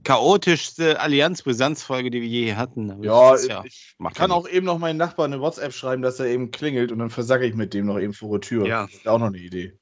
chaotischste 0.04 1.00
Allianz-Brisanz-Folge, 1.00 2.10
die 2.10 2.22
wir 2.22 2.28
je 2.28 2.56
hatten. 2.56 2.92
Aber 2.92 3.04
Ja, 3.04 3.36
ist 3.36 3.52
ich 3.66 3.96
macht 3.98 4.16
kann 4.16 4.32
ja 4.32 4.36
auch 4.36 4.48
eben 4.48 4.66
noch 4.66 4.80
meinen 4.80 4.98
Nachbarn 4.98 5.34
eine 5.34 5.42
WhatsApp 5.42 5.74
schreiben, 5.74 6.02
dass 6.02 6.20
er 6.20 6.28
eben 6.28 6.52
klingelt 6.52 6.92
und 6.92 7.00
dann 7.00 7.10
versacke 7.10 7.46
ich 7.46 7.54
mit 7.54 7.74
dem 7.74 7.86
noch 7.86 8.00
eben 8.00 8.14
vor 8.14 8.40
der 8.40 8.42
Tür. 8.42 8.66
Ja. 8.66 8.86
Das 8.86 8.96
ist 8.96 9.08
auch 9.08 9.20
noch 9.20 9.28
eine 9.28 9.38
Idee. 9.38 9.78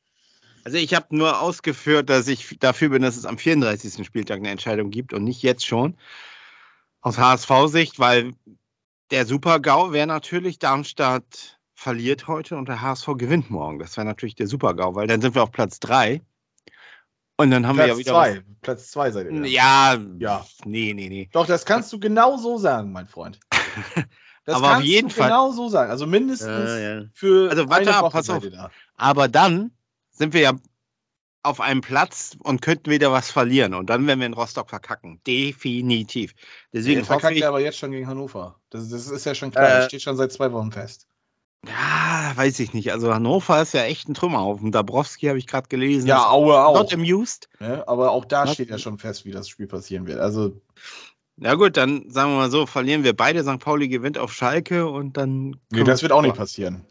Also 0.65 0.77
ich 0.77 0.93
habe 0.93 1.15
nur 1.15 1.41
ausgeführt, 1.41 2.09
dass 2.09 2.27
ich 2.27 2.57
dafür 2.59 2.89
bin, 2.89 3.01
dass 3.01 3.15
es 3.15 3.25
am 3.25 3.37
34. 3.37 4.05
Spieltag 4.05 4.39
eine 4.39 4.49
Entscheidung 4.49 4.91
gibt 4.91 5.13
und 5.13 5.23
nicht 5.23 5.41
jetzt 5.41 5.65
schon. 5.65 5.97
Aus 7.01 7.17
HSV-Sicht, 7.17 7.97
weil 7.99 8.33
der 9.09 9.25
Super-GAU 9.25 9.93
wäre 9.93 10.07
natürlich, 10.07 10.59
Darmstadt 10.59 11.59
verliert 11.73 12.27
heute 12.27 12.57
und 12.57 12.67
der 12.67 12.81
HSV 12.81 13.07
gewinnt 13.15 13.49
morgen. 13.49 13.79
Das 13.79 13.95
wäre 13.95 14.05
natürlich 14.05 14.35
der 14.35 14.47
Super-GAU, 14.47 14.95
weil 14.95 15.07
dann 15.07 15.21
sind 15.21 15.33
wir 15.33 15.43
auf 15.43 15.51
Platz 15.51 15.79
3. 15.79 16.21
Und 17.39 17.51
dann 17.51 17.65
haben 17.65 17.77
wir 17.77 17.85
ja 17.87 17.93
Platz 17.93 17.99
wieder. 17.99 18.11
zwei. 18.11 18.41
Platz 18.61 18.91
zwei 18.91 19.11
seid 19.11 19.31
ihr. 19.31 19.45
Ja. 19.45 19.97
ja, 20.19 20.45
nee, 20.65 20.93
nee, 20.93 21.07
nee. 21.07 21.29
Doch, 21.31 21.45
das 21.45 21.65
kannst 21.65 21.91
du 21.93 21.99
genau 21.99 22.35
so 22.37 22.57
sagen, 22.57 22.91
mein 22.91 23.07
Freund. 23.07 23.39
Das 24.45 24.55
Aber 24.55 24.65
auf 24.67 24.73
kannst 24.73 24.87
jeden 24.87 25.09
du 25.09 25.13
Fall- 25.13 25.27
genau 25.29 25.51
so 25.51 25.69
sagen. 25.69 25.91
Also 25.91 26.07
mindestens 26.07 26.47
Ja, 26.49 26.77
ja. 26.79 27.03
für 27.13 27.51
Also 27.51 27.69
warte 27.69 27.93
ab, 27.95 28.11
pass 28.11 28.29
auf. 28.31 28.43
da. 28.49 28.71
Aber 28.95 29.27
dann 29.27 29.71
sind 30.09 30.33
wir 30.33 30.41
ja 30.41 30.53
auf 31.43 31.61
einem 31.61 31.81
Platz 31.81 32.35
und 32.43 32.59
könnten 32.61 32.89
wieder 32.89 33.11
was 33.11 33.29
verlieren. 33.29 33.75
Und 33.75 33.91
dann 33.91 34.07
werden 34.07 34.19
wir 34.19 34.25
in 34.25 34.33
Rostock 34.33 34.69
verkacken. 34.69 35.21
Definitiv. 35.27 36.33
Deswegen 36.73 37.01
hoffe 37.01 37.07
verkackt 37.11 37.35
ich. 37.35 37.41
ja 37.41 37.49
aber 37.49 37.59
jetzt 37.59 37.77
schon 37.77 37.91
gegen 37.91 38.07
Hannover. 38.07 38.59
Das, 38.71 38.89
das 38.89 39.07
ist 39.09 39.25
ja 39.25 39.35
schon 39.35 39.51
klar. 39.51 39.65
Äh, 39.65 39.69
das 39.77 39.85
steht 39.85 40.01
schon 40.01 40.17
seit 40.17 40.31
zwei 40.31 40.51
Wochen 40.51 40.71
fest. 40.71 41.07
Ja, 41.67 42.31
weiß 42.35 42.59
ich 42.59 42.73
nicht. 42.73 42.91
Also 42.91 43.13
Hannover 43.13 43.61
ist 43.61 43.73
ja 43.73 43.83
echt 43.83 44.07
ein 44.07 44.13
Trümmerhaufen. 44.13 44.71
Dabrowski 44.71 45.27
habe 45.27 45.37
ich 45.37 45.45
gerade 45.47 45.67
gelesen. 45.67 46.07
Ja, 46.07 46.29
Aue 46.29 46.57
auch. 46.63 46.75
Not 46.75 46.93
amused. 46.93 47.49
Ne? 47.59 47.85
Aber 47.87 48.11
auch 48.11 48.25
da 48.25 48.45
Was? 48.45 48.53
steht 48.53 48.69
ja 48.69 48.77
schon 48.77 48.97
fest, 48.97 49.25
wie 49.25 49.31
das 49.31 49.49
Spiel 49.49 49.67
passieren 49.67 50.07
wird. 50.07 50.19
Also, 50.19 50.61
Na 51.35 51.55
gut, 51.55 51.75
dann 51.75 52.09
sagen 52.09 52.31
wir 52.31 52.37
mal 52.37 52.51
so, 52.51 52.65
verlieren 52.65 53.03
wir 53.03 53.15
beide. 53.15 53.43
St. 53.43 53.59
Pauli 53.59 53.89
gewinnt 53.89 54.17
auf 54.17 54.33
Schalke 54.33 54.87
und 54.87 55.17
dann. 55.17 55.59
nee, 55.69 55.83
das 55.83 56.01
wird 56.01 56.11
auch 56.13 56.21
nicht 56.21 56.35
passieren. 56.35 56.85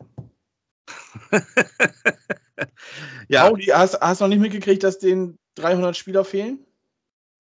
Ja, 3.28 3.48
Pauli, 3.48 3.66
hast, 3.66 4.00
hast 4.00 4.20
du 4.20 4.24
noch 4.24 4.30
nicht 4.30 4.40
mitgekriegt, 4.40 4.82
dass 4.82 4.98
den 4.98 5.38
300 5.56 5.96
Spieler 5.96 6.24
fehlen? 6.24 6.58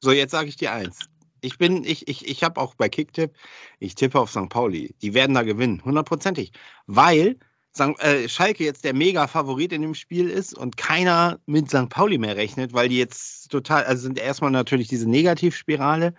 so 0.00 0.12
jetzt 0.12 0.30
sage 0.30 0.48
ich 0.48 0.56
dir 0.56 0.70
eins. 0.72 1.08
Ich 1.40 1.58
bin, 1.58 1.84
ich, 1.84 2.08
ich, 2.08 2.26
ich 2.28 2.42
habe 2.44 2.60
auch 2.60 2.74
bei 2.74 2.88
Kicktipp, 2.88 3.32
ich 3.78 3.94
tippe 3.94 4.18
auf 4.20 4.30
St. 4.30 4.48
Pauli. 4.48 4.94
Die 5.02 5.14
werden 5.14 5.34
da 5.34 5.42
gewinnen, 5.42 5.82
hundertprozentig. 5.84 6.52
Weil 6.86 7.36
St. 7.74 7.98
Äh, 8.00 8.28
Schalke 8.28 8.64
jetzt 8.64 8.84
der 8.84 8.94
Mega-Favorit 8.94 9.72
in 9.72 9.82
dem 9.82 9.94
Spiel 9.94 10.28
ist 10.30 10.56
und 10.56 10.76
keiner 10.76 11.38
mit 11.46 11.68
St. 11.70 11.88
Pauli 11.88 12.18
mehr 12.18 12.36
rechnet, 12.36 12.72
weil 12.72 12.88
die 12.88 12.98
jetzt 12.98 13.50
total, 13.50 13.84
also 13.84 14.02
sind 14.02 14.18
erstmal 14.18 14.50
natürlich 14.50 14.88
diese 14.88 15.08
Negativspirale 15.08 16.14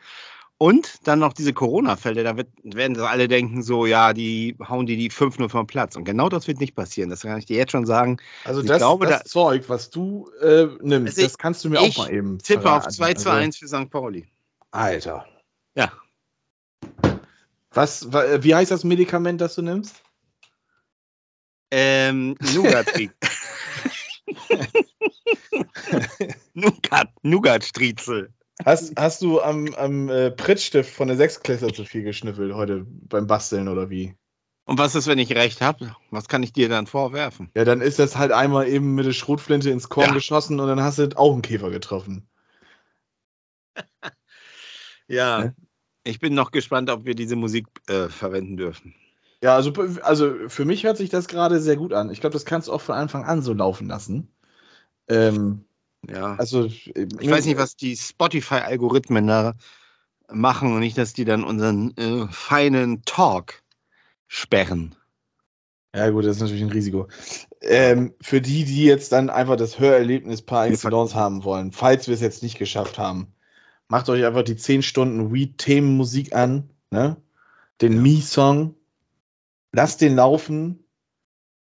und 0.58 1.08
dann 1.08 1.20
noch 1.20 1.34
diese 1.34 1.54
Corona-Fälle. 1.54 2.24
Da 2.24 2.36
wird, 2.38 2.50
werden 2.64 2.96
sie 2.96 3.08
alle 3.08 3.28
denken, 3.30 3.64
so, 3.64 3.86
ja, 3.86 4.14
die 4.14 4.56
hauen 4.68 4.86
die 4.86 4.98
die 4.98 5.10
5-0 5.10 5.48
vom 5.50 5.68
Platz. 5.68 5.96
Und 5.96 6.04
genau 6.04 6.28
das 6.30 6.48
wird 6.48 6.60
nicht 6.60 6.76
passieren. 6.76 7.10
Das 7.10 7.22
kann 7.22 7.40
ich 7.40 7.46
dir 7.46 7.58
jetzt 7.58 7.72
schon 7.72 7.86
sagen. 7.86 8.18
Also 8.44 8.62
Ich 8.62 8.68
das, 8.68 8.78
glaube, 8.78 9.08
das 9.08 9.24
da- 9.24 9.26
Zeug, 9.26 9.66
was 9.70 9.90
du 9.90 10.30
äh, 10.42 10.66
nimmst, 10.82 11.08
Also 11.18 11.22
ich- 11.22 11.28
das 11.28 11.38
kannst 11.38 11.64
du 11.66 11.70
mir 11.70 11.82
ich 11.82 11.98
auch 11.98 12.06
mal 12.08 12.14
eben 12.14 12.40
Tippe 12.40 12.60
auf 12.60 12.84
verraten. 12.84 12.92
2 12.94 13.14
zu 13.14 13.30
Also, 13.30 13.42
1 13.42 13.58
für 13.58 13.68
St. 13.68 13.90
Pauli. 13.90 14.28
Alter. 14.72 15.28
Ja. 15.76 15.92
Was, 17.72 18.12
wa- 18.12 18.44
wie 18.44 18.56
heißt 18.56 18.72
das 18.72 18.84
Medikament, 18.84 19.42
das 19.42 19.56
du 19.56 19.62
nimmst? 19.62 20.04
Ähm, 21.72 22.36
Nougat. 22.54 22.88
Nougat, 26.54 27.10
Nougat-Striezel. 27.22 28.34
Hast, 28.66 28.94
hast 28.98 29.22
du 29.22 29.40
am, 29.42 29.74
am 29.76 30.10
äh, 30.10 30.32
Prittstift 30.32 30.94
von 30.94 31.08
der 31.08 31.16
Sechsklässler 31.18 31.74
zu 31.74 31.86
viel 31.86 32.04
geschnüffelt 32.04 32.54
heute 32.54 32.86
beim 32.86 33.26
Basteln 33.28 33.68
oder 33.70 33.90
wie? 33.90 34.16
Und 34.66 34.78
was 34.78 34.96
ist, 34.96 35.08
wenn 35.08 35.18
ich 35.18 35.34
recht 35.34 35.62
habe? 35.62 35.96
Was 36.12 36.28
kann 36.28 36.44
ich 36.44 36.52
dir 36.54 36.68
dann 36.70 36.86
vorwerfen? 36.86 37.50
Ja, 37.56 37.64
dann 37.66 37.82
ist 37.82 38.00
das 38.00 38.18
halt 38.18 38.32
einmal 38.32 38.68
eben 38.68 38.96
mit 38.96 39.06
der 39.06 39.14
Schrotflinte 39.14 39.70
ins 39.70 39.90
Korn 39.90 40.10
Ja. 40.10 40.14
geschossen 40.14 40.60
und 40.60 40.68
dann 40.68 40.82
hast 40.82 41.00
du 41.00 41.10
auch 41.18 41.34
einen 41.34 41.42
Käfer 41.42 41.70
getroffen. 41.72 42.28
Ja. 45.10 45.44
Ne? 45.46 45.56
Ich 46.06 46.20
bin 46.20 46.34
noch 46.34 46.52
gespannt, 46.52 46.90
ob 46.90 47.04
wir 47.04 47.14
diese 47.14 47.36
Musik 47.36 47.68
äh, 47.88 48.08
verwenden 48.08 48.56
dürfen. 48.56 48.96
Ja, 49.44 49.56
also, 49.56 49.74
also 50.02 50.48
für 50.48 50.66
mich 50.66 50.84
hört 50.84 50.98
sich 50.98 51.10
das 51.10 51.28
gerade 51.28 51.60
sehr 51.60 51.76
gut 51.76 51.94
an. 51.94 52.10
Ich 52.10 52.22
glaube, 52.22 52.34
das 52.34 52.46
kannst 52.46 52.68
du 52.68 52.74
auch 52.74 52.82
von 52.82 52.96
Anfang 52.96 53.26
an 53.26 53.42
so 53.42 53.54
laufen 53.54 53.88
lassen. 53.88 54.30
Ähm, 55.08 55.66
Ja. 56.10 56.36
also, 56.36 56.66
ich 56.66 56.94
weiß 56.96 57.46
nicht, 57.46 57.58
was 57.58 57.76
die 57.76 57.96
Spotify-Algorithmen 57.96 59.28
da 59.28 59.56
machen 60.32 60.74
und 60.74 60.80
nicht, 60.80 60.98
dass 60.98 61.14
die 61.14 61.26
dann 61.26 61.44
unseren 61.44 61.96
äh, 61.98 62.28
feinen 62.30 63.04
Talk 63.04 63.64
sperren. 64.28 64.96
Ja, 65.96 66.10
gut, 66.12 66.26
das 66.26 66.36
ist 66.36 66.42
natürlich 66.42 66.64
ein 66.64 66.72
Risiko. 66.72 67.08
Ähm, 67.62 68.14
für 68.22 68.42
die, 68.42 68.64
die 68.64 68.86
jetzt 68.86 69.12
dann 69.12 69.30
einfach 69.30 69.56
das 69.56 69.80
Hörerlebnis 69.80 70.44
par 70.44 70.68
excellence 70.68 71.16
haben 71.16 71.44
wollen, 71.44 71.72
falls 71.72 72.08
wir 72.08 72.14
es 72.14 72.22
jetzt 72.22 72.44
nicht 72.44 72.60
geschafft 72.60 73.00
haben, 73.00 73.34
macht 73.90 74.08
euch 74.10 74.24
einfach 74.26 74.44
die 74.44 74.56
10 74.56 74.82
Stunden 74.84 75.34
Weed-Themenmusik 75.34 76.34
an, 76.34 76.70
ne? 76.92 77.18
Den 77.82 78.02
Me-Song, 78.02 78.76
lasst 79.72 80.02
den 80.02 80.16
laufen, 80.16 80.86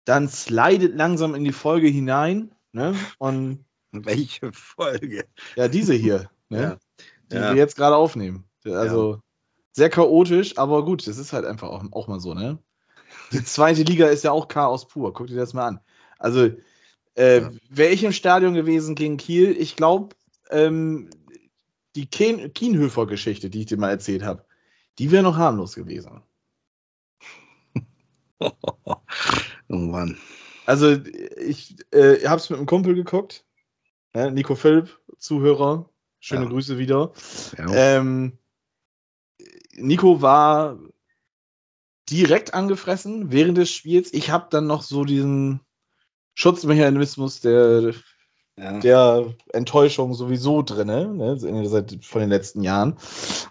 dann 0.04 0.28
slidet 0.28 0.94
langsam 0.94 1.34
in 1.34 1.44
die 1.44 1.52
Folge 1.52 1.88
hinein, 1.88 2.54
ne? 2.72 2.94
Und 3.18 3.64
Welche 3.92 4.52
Folge? 4.52 5.26
ja, 5.54 5.68
diese 5.68 5.92
hier, 5.92 6.30
ne? 6.48 6.60
Ja. 6.60 6.78
Die 7.30 7.36
Ja. 7.36 7.50
wir 7.50 7.56
jetzt 7.56 7.76
gerade 7.76 7.96
aufnehmen. 7.96 8.44
Also 8.64 9.20
sehr 9.72 9.90
chaotisch, 9.90 10.56
aber 10.58 10.84
gut, 10.84 11.06
das 11.06 11.18
ist 11.18 11.32
halt 11.32 11.44
einfach 11.44 11.68
auch, 11.68 11.84
auch 11.92 12.08
mal 12.08 12.20
so, 12.20 12.34
ne? 12.34 12.58
Die 13.32 13.44
zweite 13.44 13.82
Liga 13.82 14.06
ist 14.06 14.24
ja 14.24 14.30
auch 14.32 14.48
Chaos 14.48 14.86
pur. 14.86 15.12
Guck 15.12 15.26
dir 15.26 15.36
das 15.36 15.54
mal 15.54 15.66
an. 15.66 15.80
Also, 16.18 16.50
äh, 17.14 17.40
Ja. 17.40 17.50
wäre 17.68 17.92
ich 17.92 18.04
im 18.04 18.12
Stadion 18.12 18.54
gewesen 18.54 18.94
gegen 18.94 19.16
Kiel, 19.16 19.56
ich 19.58 19.76
glaube, 19.76 20.14
ähm, 20.50 21.10
die 21.94 22.06
Kien 22.06 22.52
Kienhöfer-Geschichte, 22.52 23.50
die 23.50 23.60
ich 23.60 23.66
dir 23.66 23.78
mal 23.78 23.90
erzählt 23.90 24.22
habe, 24.22 24.44
die 24.98 25.10
wäre 25.10 25.22
noch 25.22 25.36
harmlos 25.36 25.74
gewesen. 25.74 26.22
oh 28.40 28.96
Mann. 29.68 30.18
Also, 30.66 30.92
ich 30.92 31.76
äh, 31.92 32.26
habe 32.26 32.40
es 32.40 32.50
mit 32.50 32.58
einem 32.58 32.66
Kumpel 32.66 32.94
geguckt. 32.94 33.44
Ne? 34.14 34.30
Nico 34.30 34.54
Philipp, 34.54 35.00
Zuhörer. 35.18 35.88
Schöne 36.20 36.44
Ja. 36.44 36.50
Grüße 36.50 36.78
wieder. 36.78 37.12
Ja. 37.58 37.66
Ähm, 37.74 38.38
Nico 39.74 40.22
war 40.22 40.78
direkt 42.08 42.54
angefressen 42.54 43.32
während 43.32 43.58
des 43.58 43.70
Spiels. 43.70 44.12
Ich 44.12 44.30
habe 44.30 44.46
dann 44.50 44.66
noch 44.66 44.82
so 44.82 45.04
diesen 45.04 45.60
Schutzmechanismus 46.34 47.40
der, 47.40 47.94
ja. 48.62 48.78
der 48.78 49.34
Enttäuschung 49.52 50.14
sowieso 50.14 50.62
drin, 50.62 50.86
ne? 51.16 51.36
seit 51.66 51.98
von 52.04 52.20
den 52.20 52.30
letzten 52.30 52.62
Jahren. 52.62 52.96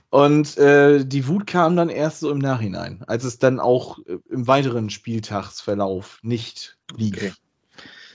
Und 0.10 0.58
äh, 0.58 1.03
die 1.06 1.27
Wut 1.27 1.48
kam 1.48 1.75
dann 1.75 1.89
erst 1.89 2.22
so 2.22 2.32
im 2.32 2.39
Nachhinein, 2.39 3.03
als 3.08 3.24
es 3.24 3.38
dann 3.39 3.60
auch 3.60 4.00
äh, 4.08 4.18
im 4.30 4.48
weiteren 4.48 4.89
Spieltagsverlauf 4.89 6.20
nicht 6.22 6.77
lief. 6.96 7.15
Okay. 7.15 7.32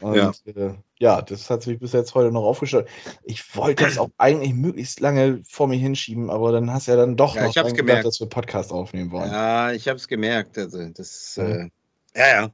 Und 0.01 0.17
Ja. 0.17 0.33
äh, 0.47 0.75
ja, 0.99 1.23
das 1.23 1.49
hat 1.51 1.63
sich 1.63 1.79
bis 1.79 1.93
jetzt 1.93 2.15
heute 2.15 2.33
noch 2.33 2.45
aufgestellt. 2.45 2.89
Ich 3.25 3.55
wollte 3.57 3.85
das 3.85 3.99
auch 3.99 4.11
eigentlich 4.19 4.55
möglichst 4.55 5.01
lange 5.01 5.43
vor 5.49 5.69
mir 5.69 5.77
hinschieben, 5.79 6.31
aber 6.31 6.53
dann 6.53 6.71
hast 6.73 6.87
du 6.87 6.93
ja 6.93 6.97
dann 6.97 7.17
doch 7.17 7.35
Ja, 7.35 7.43
noch 7.45 7.51
ich 7.51 7.59
hab's 7.59 7.75
gemerkt. 7.75 7.89
gedacht, 8.03 8.07
dass 8.07 8.21
wir 8.21 8.29
Podcast 8.29 8.73
aufnehmen 8.73 9.11
wollen. 9.11 9.31
Ja, 9.31 9.73
ich 9.73 9.89
habe 9.89 9.97
es 9.97 10.09
gemerkt. 10.09 10.57
Also 10.59 10.87
das, 10.89 11.37
Ja. 11.37 11.45
äh, 11.45 11.71
ja, 12.15 12.27
ja. 12.43 12.51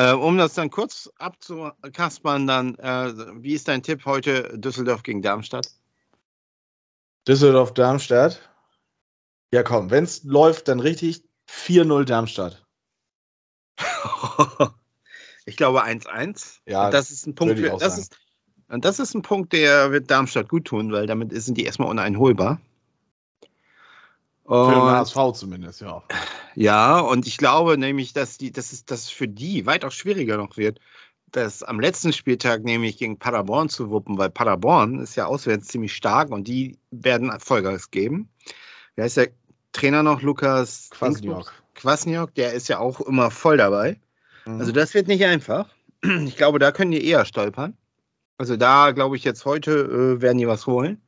Äh, 0.00 0.12
um 0.14 0.38
das 0.38 0.54
dann 0.54 0.70
kurz 0.70 1.10
abzukaspern, 1.18 2.46
dann, 2.46 2.74
äh, 2.76 3.12
wie 3.42 3.52
ist 3.52 3.68
dein 3.68 3.82
Tipp 3.82 4.06
heute 4.06 4.58
Düsseldorf 4.58 5.02
gegen 5.02 5.20
Darmstadt? 5.20 5.68
Düsseldorf, 7.28 7.74
Darmstadt. 7.74 8.48
Ja, 9.52 9.62
komm, 9.62 9.90
wenn 9.90 10.04
es 10.04 10.24
läuft, 10.24 10.68
dann 10.68 10.80
richtig 10.80 11.22
4-0 11.48 12.04
Darmstadt. 12.04 12.64
ich 15.44 15.58
glaube 15.58 15.84
1-1. 15.84 16.60
Ja, 16.64 16.86
Und 16.86 16.94
das 16.94 17.10
ist 17.10 17.26
ein 17.26 17.34
Punkt, 17.34 17.58
für, 17.58 17.74
auch 17.74 17.78
das 17.78 17.98
ist, 17.98 18.16
und 18.68 18.86
das 18.86 19.00
ist 19.00 19.14
ein 19.14 19.20
Punkt, 19.20 19.52
der 19.52 19.92
wird 19.92 20.10
Darmstadt 20.10 20.48
gut 20.48 20.64
tun, 20.64 20.92
weil 20.92 21.06
damit 21.06 21.30
sind 21.42 21.58
die 21.58 21.64
erstmal 21.64 21.90
uneinholbar. 21.90 22.58
Für 24.46 24.70
den 24.70 24.80
Und, 24.80 24.90
HSV 24.90 25.32
zumindest, 25.34 25.82
ja. 25.82 26.02
Ja, 26.54 26.98
und 26.98 27.26
ich 27.26 27.36
glaube 27.36 27.78
nämlich, 27.78 28.12
dass 28.12 28.38
die, 28.38 28.52
dass 28.52 28.72
es 28.72 28.84
das 28.84 29.08
für 29.08 29.28
die 29.28 29.66
weitaus 29.66 29.94
schwieriger 29.94 30.36
noch 30.36 30.56
wird, 30.56 30.80
das 31.30 31.62
am 31.62 31.80
letzten 31.80 32.12
Spieltag 32.12 32.64
nämlich 32.64 32.98
gegen 32.98 33.18
Paderborn 33.18 33.68
zu 33.68 33.90
wuppen, 33.90 34.18
weil 34.18 34.30
Paderborn 34.30 34.98
ist 34.98 35.16
ja 35.16 35.26
auswärts 35.26 35.68
ziemlich 35.68 35.94
stark 35.94 36.30
und 36.30 36.48
die 36.48 36.78
werden 36.90 37.32
Vollgas 37.38 37.90
geben. 37.90 38.28
Wer 38.96 39.06
ist 39.06 39.16
der 39.16 39.28
Trainer 39.72 40.02
noch? 40.02 40.22
Lukas 40.22 40.90
Kwasniok. 40.90 41.52
Kwasniok, 41.74 42.34
der 42.34 42.52
ist 42.52 42.68
ja 42.68 42.78
auch 42.78 43.00
immer 43.00 43.30
voll 43.30 43.56
dabei. 43.56 44.00
Mhm. 44.44 44.60
Also 44.60 44.72
das 44.72 44.94
wird 44.94 45.08
nicht 45.08 45.24
einfach. 45.24 45.68
Ich 46.24 46.36
glaube, 46.36 46.58
da 46.58 46.72
können 46.72 46.92
die 46.92 47.04
eher 47.04 47.26
stolpern. 47.26 47.76
Also 48.38 48.56
da 48.56 48.92
glaube 48.92 49.16
ich 49.16 49.24
jetzt 49.24 49.44
heute 49.44 49.70
äh, 49.70 50.22
werden 50.22 50.38
die 50.38 50.48
was 50.48 50.66
holen. 50.66 51.02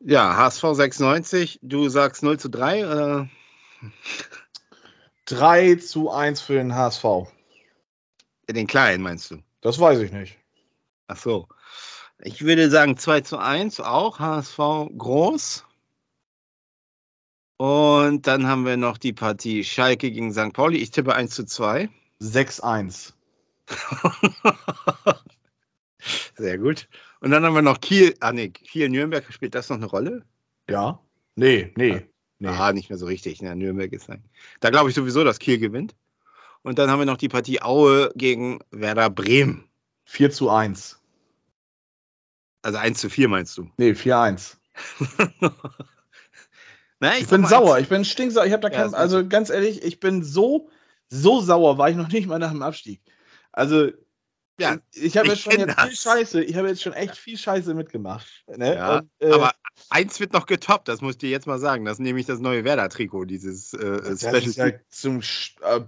Ja, 0.00 0.36
HSV 0.36 0.64
96, 0.72 1.60
du 1.62 1.88
sagst 1.88 2.22
0 2.22 2.38
zu 2.38 2.48
3 2.48 2.86
oder? 2.86 3.28
3 5.26 5.76
zu 5.76 6.10
1 6.10 6.40
für 6.40 6.54
den 6.54 6.74
HSV. 6.74 7.04
Den 8.48 8.66
kleinen 8.66 9.02
meinst 9.02 9.30
du? 9.30 9.42
Das 9.60 9.78
weiß 9.78 10.00
ich 10.00 10.12
nicht. 10.12 10.38
Ach 11.06 11.16
so. 11.16 11.48
Ich 12.22 12.42
würde 12.42 12.70
sagen 12.70 12.96
2 12.96 13.20
zu 13.22 13.38
1 13.38 13.80
auch, 13.80 14.18
HSV 14.18 14.58
groß. 14.96 15.64
Und 17.56 18.26
dann 18.26 18.46
haben 18.46 18.64
wir 18.64 18.76
noch 18.76 18.98
die 18.98 19.12
Partie 19.12 19.64
Schalke 19.64 20.10
gegen 20.10 20.32
St. 20.32 20.52
Pauli. 20.52 20.78
Ich 20.78 20.90
tippe 20.90 21.14
1 21.14 21.34
zu 21.34 21.44
2. 21.44 21.90
6-1. 22.20 23.12
Sehr 26.36 26.58
gut. 26.58 26.88
Und 27.20 27.30
dann 27.30 27.44
haben 27.44 27.54
wir 27.54 27.62
noch 27.62 27.80
Kiel. 27.80 28.14
Ah, 28.20 28.32
nee, 28.32 28.48
Kiel-Nürnberg. 28.48 29.30
Spielt 29.32 29.54
das 29.54 29.68
noch 29.68 29.76
eine 29.76 29.86
Rolle? 29.86 30.24
Ja? 30.68 31.00
Nee, 31.36 31.72
nee. 31.76 32.06
Nee. 32.40 32.48
Ah, 32.48 32.72
nicht 32.72 32.90
mehr 32.90 32.98
so 32.98 33.06
richtig. 33.06 33.40
Ne? 33.42 33.54
Nürnberg 33.54 33.92
ist 33.92 34.10
ein. 34.10 34.24
Da 34.60 34.70
glaube 34.70 34.90
ich 34.90 34.96
sowieso, 34.96 35.22
dass 35.24 35.38
Kiel 35.38 35.58
gewinnt. 35.58 35.94
Und 36.62 36.78
dann 36.78 36.90
haben 36.90 36.98
wir 36.98 37.06
noch 37.06 37.16
die 37.16 37.28
Partie 37.28 37.62
Aue 37.62 38.10
gegen 38.16 38.58
Werder 38.70 39.08
Bremen. 39.08 39.70
4 40.04 40.30
zu 40.30 40.50
1. 40.50 40.98
Also 42.62 42.78
1 42.78 42.98
zu 43.00 43.08
4 43.08 43.28
meinst 43.28 43.56
du? 43.56 43.70
Nee, 43.78 43.92
4-1. 43.92 44.56
Na, 47.00 47.16
Ich 47.16 47.26
sag 47.26 47.30
bin 47.30 47.46
sauer, 47.46 47.76
1 47.76 47.82
ich 47.84 47.88
bin 47.88 48.04
stinksauer. 48.04 48.44
Ich 48.46 48.52
habe 48.52 48.68
da 48.68 48.68
Ja, 48.68 48.84
kein, 48.84 48.94
also 48.94 49.26
ganz 49.26 49.48
ehrlich, 49.48 49.82
ich 49.82 50.00
bin 50.00 50.22
so, 50.22 50.68
so 51.08 51.40
sauer, 51.40 51.78
war 51.78 51.88
ich 51.88 51.96
noch 51.96 52.08
nicht 52.08 52.26
mal 52.26 52.38
nach 52.38 52.50
dem 52.50 52.62
Abstieg. 52.62 53.00
Also, 53.52 53.90
Ja, 54.60 54.76
ich 54.92 55.16
habe 55.16 55.28
jetzt 55.28 55.40
schon 55.40 55.58
jetzt 55.58 55.80
viel. 55.80 55.96
Scheiße, 55.96 56.44
ich 56.44 56.56
habe 56.56 56.68
jetzt 56.68 56.82
schon 56.82 56.92
echt 56.92 57.16
viel 57.16 57.38
Scheiße 57.38 57.72
mitgemacht. 57.74 58.26
Ne? 58.46 58.74
Ja, 58.74 58.98
Und, 58.98 59.10
äh, 59.20 59.32
aber 59.32 59.52
eins 59.88 60.20
wird 60.20 60.34
noch 60.34 60.44
getoppt, 60.44 60.88
das 60.88 61.00
muss 61.00 61.14
ich 61.14 61.18
dir 61.18 61.30
jetzt 61.30 61.46
mal 61.46 61.58
sagen. 61.58 61.86
Das 61.86 61.94
ist 61.94 62.00
nämlich 62.00 62.26
das 62.26 62.40
neue 62.40 62.64
Werder-Trikot, 62.64 63.24
dieses 63.24 63.72
äh, 63.72 64.16
Special. 64.16 64.70
ja 64.70 64.78
zum 64.90 65.22
Sch 65.22 65.56
äh, 65.62 65.80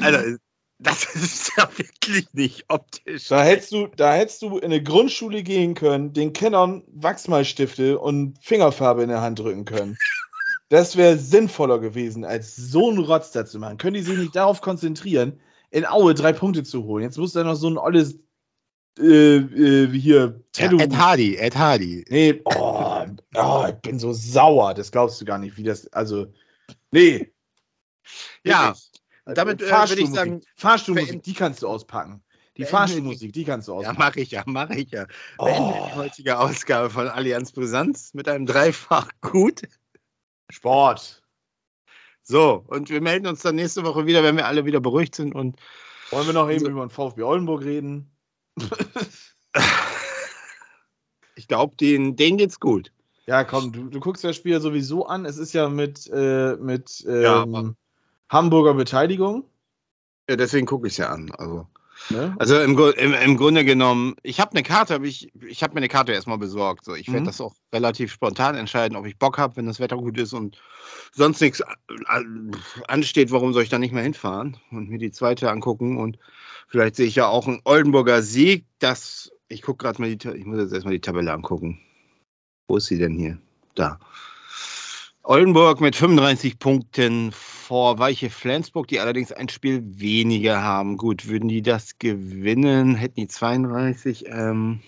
Alter, 0.00 0.38
das 0.78 1.04
ist 1.14 1.52
ja 1.56 1.68
wirklich 1.76 2.26
nicht 2.32 2.64
optisch. 2.68 3.28
Da 3.28 3.42
hättest 3.44 3.72
du, 3.72 3.86
da 3.86 4.14
hättest 4.14 4.42
du 4.42 4.58
in 4.58 4.64
eine 4.64 4.82
Grundschule 4.82 5.42
gehen 5.42 5.74
können, 5.74 6.12
den 6.12 6.32
Kennern 6.32 6.82
Wachsmalstifte 6.88 7.98
und 7.98 8.38
Fingerfarbe 8.42 9.02
in 9.02 9.08
der 9.08 9.20
Hand 9.22 9.38
drücken 9.38 9.64
können. 9.64 9.96
Das 10.70 10.96
wäre 10.96 11.18
sinnvoller 11.18 11.78
gewesen, 11.78 12.24
als 12.24 12.56
so 12.56 12.88
einen 12.88 12.98
Rotz 12.98 13.30
da 13.30 13.44
zu 13.44 13.58
machen. 13.58 13.76
Können 13.76 13.94
die 13.94 14.02
sich 14.02 14.16
nicht 14.16 14.34
darauf 14.34 14.62
konzentrieren, 14.62 15.38
in 15.74 15.84
Aue 15.86 16.14
drei 16.14 16.32
Punkte 16.32 16.62
zu 16.62 16.84
holen? 16.84 17.02
Jetzt 17.02 17.18
muss 17.18 17.32
da 17.32 17.42
noch 17.42 17.56
so 17.56 17.68
ein 17.68 17.78
olles 17.78 18.16
äh, 18.98 19.02
äh, 19.36 19.92
wie 19.92 19.98
hier 19.98 20.40
Ja, 20.56 20.68
Tattoo. 20.68 20.78
Ed 20.78 20.96
Hardy, 20.96 21.34
Ed 21.36 21.56
Hardy. 21.56 22.04
nee, 22.08 22.40
oh, 22.44 23.04
oh, 23.34 23.66
ich 23.68 23.74
bin 23.82 23.98
so 23.98 24.12
sauer. 24.12 24.72
Das 24.74 24.92
glaubst 24.92 25.20
du 25.20 25.24
gar 25.24 25.38
nicht, 25.38 25.56
wie 25.56 25.64
das. 25.64 25.92
Also, 25.92 26.32
nee. 26.92 27.32
Ja, 28.44 28.68
Wirklich. 28.68 28.92
damit, 29.36 29.62
äh, 29.62 29.66
würde 29.88 30.00
ich 30.00 30.10
sagen, 30.10 30.40
Fahrstuhlmusik, 30.56 31.22
die 31.24 31.34
kannst 31.34 31.62
du 31.62 31.68
auspacken. 31.68 32.22
Die 32.56 32.64
Fahrstuhlmusik, 32.64 33.32
die 33.32 33.42
kannst 33.44 33.66
du 33.66 33.72
Ja, 33.72 33.78
auspacken. 33.78 33.98
mache 33.98 34.20
ich 34.20 34.30
ja, 34.30 34.44
mache 34.46 34.74
ich 34.76 34.92
ja. 34.92 35.06
Oh. 35.38 35.46
die 35.88 35.96
heutige 35.96 36.38
Ausgabe 36.38 36.88
von 36.88 37.08
Allianz 37.08 37.50
Brisanz 37.50 38.14
mit 38.14 38.28
einem 38.28 38.46
Dreifach 38.46 39.08
gut. 39.22 39.62
Sport. 40.50 41.23
So, 42.24 42.64
und 42.68 42.88
wir 42.88 43.00
melden 43.02 43.26
uns 43.26 43.42
dann 43.42 43.54
nächste 43.54 43.84
Woche 43.84 44.06
wieder, 44.06 44.22
wenn 44.22 44.36
wir 44.36 44.46
alle 44.46 44.64
wieder 44.64 44.80
beruhigt 44.80 45.14
sind 45.14 45.34
und 45.34 45.60
Wollen 46.10 46.26
wir 46.26 46.32
noch 46.32 46.50
eben 46.50 46.66
über 46.66 46.86
den 46.86 46.90
VfB 46.90 47.22
Oldenburg 47.22 47.62
reden? 47.64 48.10
ich 51.34 51.48
glaube, 51.48 51.76
denen, 51.76 52.16
denen 52.16 52.38
geht's 52.38 52.60
gut. 52.60 52.92
Ja, 53.26 53.44
komm, 53.44 53.72
du, 53.72 53.84
du 53.88 54.00
guckst 54.00 54.22
das 54.22 54.36
Spiel 54.36 54.52
ja 54.52 54.60
sowieso 54.60 55.06
an. 55.06 55.24
Es 55.24 55.38
ist 55.38 55.54
ja 55.54 55.68
mit, 55.68 56.08
äh, 56.12 56.56
mit 56.56 57.00
Ja, 57.00 57.42
ähm, 57.42 57.54
aber- 57.54 57.74
Hamburger 58.28 58.74
Beteiligung. 58.74 59.44
Ja, 60.28 60.36
deswegen 60.36 60.66
gucke 60.66 60.86
ich 60.86 60.94
es 60.94 60.96
ja 60.98 61.08
an. 61.10 61.30
Also, 61.32 61.66
Ne? 62.10 62.36
also 62.38 62.60
im, 62.60 62.78
im, 62.78 63.14
im 63.14 63.36
Grunde 63.36 63.64
genommen, 63.64 64.14
ich 64.22 64.40
habe 64.40 64.50
eine 64.52 64.62
Karte, 64.62 64.94
aber 64.94 65.04
ich, 65.04 65.32
ich 65.46 65.62
habe 65.62 65.74
mir 65.74 65.78
eine 65.78 65.88
Karte 65.88 66.12
erstmal 66.12 66.38
besorgt. 66.38 66.84
So, 66.84 66.94
ich 66.94 67.08
werde 67.08 67.22
Mhm. 67.22 67.26
das 67.26 67.40
auch 67.40 67.54
relativ 67.72 68.12
spontan 68.12 68.56
entscheiden, 68.56 68.96
ob 68.96 69.06
ich 69.06 69.18
Bock 69.18 69.38
habe, 69.38 69.56
wenn 69.56 69.66
das 69.66 69.80
Wetter 69.80 69.96
gut 69.96 70.18
ist 70.18 70.32
und 70.32 70.58
sonst 71.12 71.40
nichts 71.40 71.60
äh, 71.60 71.64
ansteht, 72.88 73.30
warum 73.32 73.52
soll 73.52 73.62
ich 73.62 73.68
da 73.68 73.78
nicht 73.78 73.92
mehr 73.92 74.02
hinfahren 74.02 74.58
und 74.70 74.90
mir 74.90 74.98
die 74.98 75.12
zweite 75.12 75.50
angucken 75.50 75.96
und 75.96 76.18
vielleicht 76.68 76.96
sehe 76.96 77.06
ich 77.06 77.16
ja 77.16 77.26
auch 77.26 77.46
einen 77.46 77.60
Oldenburger 77.64 78.22
Sieg. 78.22 78.66
Das, 78.78 79.32
ich 79.48 79.62
gucke 79.62 79.84
gerade 79.84 80.00
mal 80.00 80.14
die, 80.14 80.28
ich 80.28 80.44
muss 80.44 80.58
jetzt 80.58 80.72
erstmal 80.72 80.94
die 80.94 81.00
Tabelle 81.00 81.32
angucken. 81.32 81.80
Wo 82.68 82.76
ist 82.76 82.86
sie 82.86 82.98
denn 82.98 83.16
hier? 83.16 83.38
Da. 83.74 83.98
Oldenburg 85.26 85.80
mit 85.80 85.96
35 85.96 86.58
Punkten 86.58 87.32
vor 87.32 87.98
Weiche 87.98 88.28
Flensburg, 88.28 88.88
die 88.88 89.00
allerdings 89.00 89.32
ein 89.32 89.48
Spiel 89.48 89.82
weniger 89.98 90.62
haben. 90.62 90.98
Gut, 90.98 91.28
würden 91.28 91.48
die 91.48 91.62
das 91.62 91.98
gewinnen, 91.98 92.94
hätten 92.94 93.14
die 93.16 93.26
32. 93.26 94.26
Ähm, 94.28 94.80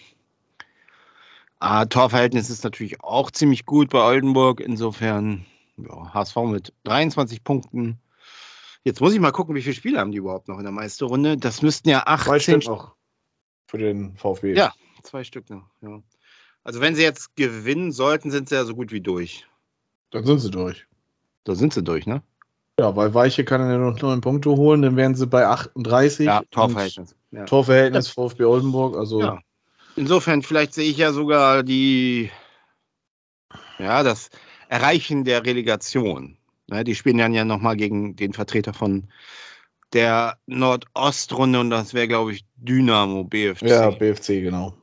ah, 1.59 1.87
Torverhältnis 1.87 2.51
ist 2.51 2.64
natürlich 2.64 3.03
auch 3.03 3.31
ziemlich 3.31 3.64
gut 3.64 3.88
bei 3.88 4.05
Oldenburg. 4.05 4.61
Insofern, 4.61 5.46
ja, 5.79 6.12
HSV 6.12 6.37
mit 6.44 6.75
23 6.85 7.42
Punkten. 7.42 7.99
Jetzt 8.85 9.01
muss 9.01 9.14
ich 9.14 9.20
mal 9.20 9.33
gucken, 9.33 9.55
wie 9.55 9.62
viele 9.62 9.75
Spiele 9.75 9.99
haben 9.99 10.12
die 10.12 10.18
überhaupt 10.18 10.49
noch 10.49 10.59
in 10.59 10.64
der 10.64 10.72
Meisterrunde. 10.72 11.38
Das 11.38 11.62
müssten 11.62 11.88
ja 11.88 12.03
18 12.05 12.27
Zwei 12.27 12.40
Stück 12.40 12.66
noch 12.66 12.94
für 13.68 13.79
den 13.79 14.14
VfB. 14.18 14.53
Ja. 14.53 14.75
Zwei 15.03 15.25
Stück 15.25 15.49
noch, 15.49 15.64
ja. 15.81 16.03
Also 16.62 16.83
wenn 16.83 16.94
sie 16.94 17.03
jetzt 17.03 17.37
gewinnen 17.37 17.90
sollten, 17.90 18.31
sind 18.31 18.51
sie 18.51 18.57
ja 18.57 18.64
so 18.64 18.75
gut 18.75 18.92
wie 18.92 19.01
durch. 19.01 19.46
Dann 20.11 20.25
sind 20.25 20.40
sie 20.40 20.51
durch. 20.51 20.87
Da 21.45 21.55
sind 21.55 21.73
sie 21.73 21.83
durch, 21.83 22.07
ne? 22.07 22.23
Ja, 22.79 22.95
weil 22.95 23.14
Weiche 23.14 23.45
kann 23.45 23.61
ja 23.61 23.79
noch 23.79 24.01
neun 24.03 24.21
Punkte 24.21 24.51
holen, 24.51 24.83
dann 24.83 24.97
wären 24.97 25.14
sie 25.14 25.27
bei 25.27 25.47
38. 25.47 26.27
Ja, 26.27 26.42
Torverhältnis. 26.51 27.16
Ja. 27.31 27.45
Torverhältnis 27.45 28.09
VfB 28.09 28.45
Oldenburg. 28.45 28.97
Also, 28.97 29.21
Ja. 29.21 29.38
Insofern, 29.97 30.42
vielleicht 30.42 30.75
sehe 30.75 30.90
ich 30.90 30.99
ja 30.99 31.11
sogar 31.12 31.62
die, 31.62 32.31
ja, 33.79 34.03
das 34.03 34.29
Erreichen 34.69 35.25
der 35.25 35.47
Relegation. 35.47 36.37
Ne, 36.66 36.85
die 36.85 36.95
spielen 36.95 37.16
dann 37.16 37.33
ja 37.33 37.45
nochmal 37.45 37.77
gegen 37.77 38.16
den 38.16 38.33
Vertreter 38.35 38.75
von 38.75 39.09
der 39.92 40.37
Nordostrunde 40.47 41.61
und 41.61 41.71
das 41.71 41.95
wäre, 41.95 42.09
glaube 42.09 42.33
ich, 42.33 42.45
Dynamo 42.57 43.25
BFC. 43.25 43.62
ja, 43.69 43.90
BFC, 43.90 44.42
genau. 44.42 44.75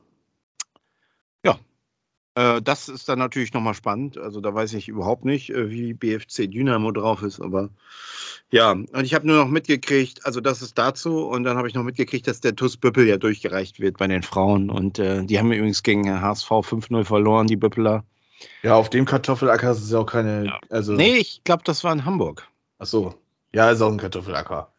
Äh, 2.34 2.62
das 2.62 2.88
ist 2.88 3.08
dann 3.08 3.18
natürlich 3.18 3.52
nochmal 3.52 3.74
spannend. 3.74 4.18
Also 4.18 4.40
da 4.40 4.54
weiß 4.54 4.74
ich 4.74 4.88
überhaupt 4.88 5.24
nicht, 5.24 5.50
äh, 5.50 5.70
wie 5.70 5.94
BFC 5.94 6.50
Dynamo 6.50 6.90
drauf 6.90 7.22
ist, 7.22 7.40
aber 7.40 7.70
ja, 8.50 8.72
und 8.72 9.04
ich 9.04 9.14
habe 9.14 9.26
nur 9.26 9.36
noch 9.36 9.48
mitgekriegt, 9.48 10.26
also 10.26 10.40
das 10.40 10.62
ist 10.62 10.78
dazu 10.78 11.26
und 11.26 11.44
dann 11.44 11.56
habe 11.56 11.68
ich 11.68 11.74
noch 11.74 11.82
mitgekriegt, 11.82 12.26
dass 12.26 12.40
der 12.40 12.54
TUS 12.54 12.76
Büppel 12.76 13.06
ja 13.06 13.16
durchgereicht 13.16 13.80
wird 13.80 13.98
bei 13.98 14.06
den 14.06 14.22
Frauen 14.22 14.70
und 14.70 14.98
äh, 14.98 15.24
die 15.24 15.38
haben 15.38 15.52
übrigens 15.52 15.82
gegen 15.82 16.20
HSV 16.20 16.50
5-0 16.50 17.04
verloren, 17.04 17.46
die 17.46 17.56
Büppeler. 17.56 18.04
Ja, 18.62 18.74
auf 18.74 18.90
dem 18.90 19.04
Kartoffelacker 19.04 19.70
ist 19.70 19.82
es 19.82 19.90
ja 19.90 19.98
auch 19.98 20.06
keine. 20.06 20.46
Ja. 20.46 20.60
Also, 20.68 20.92
Nee, 20.92 21.16
ich 21.16 21.42
glaube, 21.44 21.62
das 21.64 21.84
war 21.84 21.92
in 21.92 22.04
Hamburg. 22.04 22.46
Ach 22.78 22.86
so. 22.86 23.14
Ja, 23.54 23.70
ist 23.70 23.80
auch 23.80 23.90
ein 23.90 23.98
Kartoffelacker. 23.98 24.73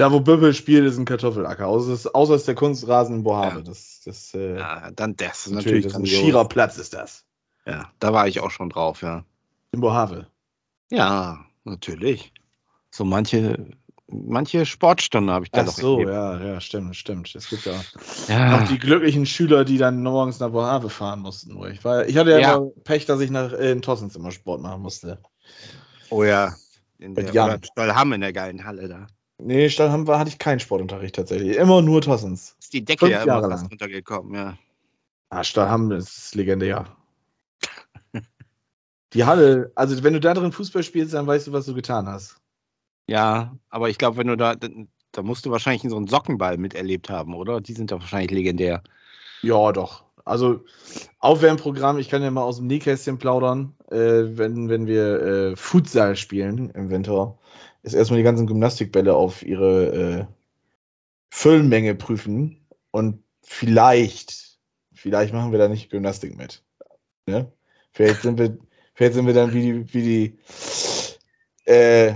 Da, 0.00 0.12
wo 0.12 0.20
Böbbel 0.20 0.54
spielt, 0.54 0.86
ist 0.86 0.98
ein 0.98 1.04
Kartoffelacker. 1.04 1.66
Außer 1.66 1.92
es, 1.92 2.06
außer 2.06 2.34
ist 2.34 2.48
der 2.48 2.54
Kunstrasen 2.54 3.16
in 3.16 3.22
Bohave. 3.22 3.58
Ja. 3.58 3.62
Das, 3.62 4.00
das, 4.04 4.34
äh, 4.34 4.58
Ja, 4.58 4.90
dann 4.90 5.16
das 5.16 5.46
ist 5.46 5.52
natürlich, 5.52 5.84
das 5.84 5.92
ist 5.94 5.98
ein 5.98 6.06
schierer 6.06 6.48
Platz, 6.48 6.78
ist 6.78 6.94
das. 6.94 7.24
Ja, 7.66 7.90
da 7.98 8.12
war 8.12 8.26
ich 8.26 8.40
auch 8.40 8.50
schon 8.50 8.70
drauf, 8.70 9.02
ja. 9.02 9.24
In 9.72 9.80
Bohave. 9.80 10.26
Ja, 10.90 11.44
natürlich. 11.64 12.32
So 12.90 13.04
manche 13.04 13.66
manche 14.12 14.66
Sportstunde 14.66 15.32
habe 15.32 15.44
ich 15.44 15.50
da 15.52 15.60
Ach 15.60 15.66
doch 15.66 15.72
so, 15.74 15.92
erlebt. 16.00 16.10
ja, 16.12 16.40
ja, 16.44 16.60
stimmt, 16.60 16.96
stimmt. 16.96 17.32
Es 17.34 17.48
gibt 17.48 17.64
ja 17.64 17.80
Ja. 18.28 18.58
auch 18.58 18.68
die 18.68 18.78
glücklichen 18.78 19.26
Schüler, 19.26 19.64
die 19.64 19.78
dann 19.78 20.02
morgens 20.02 20.40
nach 20.40 20.50
Bohave 20.50 20.90
fahren 20.90 21.20
mussten. 21.20 21.54
Wo 21.56 21.66
ich, 21.66 21.84
war, 21.84 22.06
ich 22.06 22.16
hatte 22.16 22.30
ja, 22.32 22.38
Ja. 22.38 22.56
immer 22.56 22.70
Pech, 22.84 23.06
dass 23.06 23.20
ich 23.20 23.30
nach 23.30 23.52
in 23.52 23.82
Tossens 23.82 24.16
immer 24.16 24.32
Sport 24.32 24.62
machen 24.62 24.82
musste. 24.82 25.20
Oh 26.10 26.24
ja. 26.24 26.56
In 26.98 27.12
Mit 27.14 27.32
der, 27.32 27.60
Stollham 27.62 28.12
in 28.12 28.20
der 28.20 28.32
geilen 28.32 28.64
Halle 28.64 28.88
da. 28.88 29.06
Nee, 29.42 29.68
Stallham 29.70 30.06
war, 30.06 30.18
hatte 30.18 30.30
ich 30.30 30.38
keinen 30.38 30.60
Sportunterricht 30.60 31.14
tatsächlich. 31.14 31.56
Immer 31.56 31.82
nur 31.82 32.00
Tossens. 32.02 32.56
Ist 32.60 32.72
die 32.72 32.84
Decke 32.84 33.06
Fünf 33.06 33.12
ja 33.12 33.22
immer 33.22 33.32
Jahre 33.34 33.48
lang. 33.48 33.66
runtergekommen, 33.66 34.34
ja. 34.34 34.58
Ah, 35.30 35.44
Stallham 35.44 35.92
ist 35.92 36.34
legendär. 36.34 36.96
Die 39.12 39.24
Halle, 39.24 39.72
also 39.74 40.02
wenn 40.04 40.12
du 40.12 40.20
da 40.20 40.34
drin 40.34 40.52
Fußball 40.52 40.82
spielst, 40.82 41.14
dann 41.14 41.26
weißt 41.26 41.48
du, 41.48 41.52
was 41.52 41.66
du 41.66 41.74
getan 41.74 42.06
hast. 42.06 42.36
Ja, 43.08 43.56
aber 43.68 43.88
ich 43.88 43.98
glaube, 43.98 44.18
wenn 44.18 44.28
du 44.28 44.36
da, 44.36 44.54
da 44.54 45.22
musst 45.22 45.44
du 45.44 45.50
wahrscheinlich 45.50 45.82
so 45.82 45.96
einen 45.96 46.06
Sockenball 46.06 46.58
miterlebt 46.58 47.10
haben, 47.10 47.34
oder? 47.34 47.60
Die 47.60 47.72
sind 47.72 47.90
doch 47.90 48.00
wahrscheinlich 48.00 48.30
legendär. 48.30 48.84
Ja, 49.42 49.72
doch. 49.72 50.04
Also 50.24 50.64
Aufwärmprogramm, 51.18 51.98
ich 51.98 52.08
kann 52.08 52.22
ja 52.22 52.30
mal 52.30 52.42
aus 52.42 52.58
dem 52.58 52.68
Nähkästchen 52.68 53.18
plaudern, 53.18 53.74
äh, 53.90 53.96
wenn, 53.96 54.68
wenn 54.68 54.86
wir 54.86 55.22
äh, 55.22 55.56
Futsal 55.56 56.14
spielen 56.14 56.70
im 56.70 56.90
Winter, 56.90 57.36
ist 57.82 57.94
erstmal 57.94 58.18
die 58.18 58.24
ganzen 58.24 58.46
Gymnastikbälle 58.46 59.14
auf 59.14 59.42
ihre 59.42 59.86
äh, 59.86 60.24
Füllmenge 61.30 61.94
prüfen 61.94 62.66
und 62.90 63.22
vielleicht, 63.42 64.58
vielleicht 64.92 65.32
machen 65.32 65.52
wir 65.52 65.58
da 65.58 65.68
nicht 65.68 65.90
Gymnastik 65.90 66.36
mit. 66.36 66.62
Ne? 67.26 67.50
Vielleicht 67.92 68.22
sind 68.22 68.38
wir, 68.38 68.58
vielleicht 68.94 69.14
sind 69.14 69.26
wir 69.26 69.34
dann 69.34 69.52
wie 69.52 69.62
die, 69.62 69.94
wie 69.94 70.02
die 70.02 70.38
äh, 71.70 72.14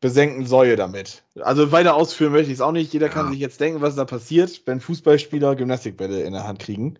besenkten 0.00 0.46
Säue 0.46 0.76
damit. 0.76 1.22
Also 1.40 1.72
weiter 1.72 1.94
ausführen 1.94 2.32
möchte 2.32 2.48
ich 2.50 2.58
es 2.58 2.60
auch 2.60 2.72
nicht. 2.72 2.92
Jeder 2.92 3.08
kann 3.08 3.26
Ja. 3.26 3.32
sich 3.32 3.40
jetzt 3.40 3.60
denken, 3.60 3.80
was 3.80 3.94
da 3.94 4.04
passiert, 4.04 4.62
wenn 4.66 4.80
Fußballspieler 4.80 5.56
Gymnastikbälle 5.56 6.22
in 6.22 6.32
der 6.32 6.46
Hand 6.46 6.58
kriegen. 6.58 6.98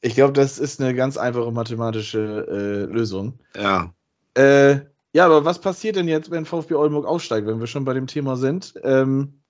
Ich 0.00 0.14
glaube, 0.14 0.32
das 0.32 0.58
ist 0.58 0.80
eine 0.80 0.94
ganz 0.94 1.16
einfache 1.16 1.52
mathematische 1.52 2.88
äh, 2.88 2.92
Lösung. 2.92 3.38
Ja. 3.56 3.94
Äh, 4.34 4.80
ja, 5.12 5.26
aber 5.26 5.44
was 5.44 5.60
passiert 5.60 5.96
denn 5.96 6.08
jetzt, 6.08 6.30
wenn 6.30 6.44
VfB 6.46 6.74
Oldenburg 6.74 7.06
aufsteigt, 7.06 7.46
wenn 7.46 7.60
wir 7.60 7.66
schon 7.66 7.84
bei 7.84 7.94
dem 7.94 8.06
Thema 8.06 8.36
sind? 8.36 8.74
Ähm, 8.82 9.42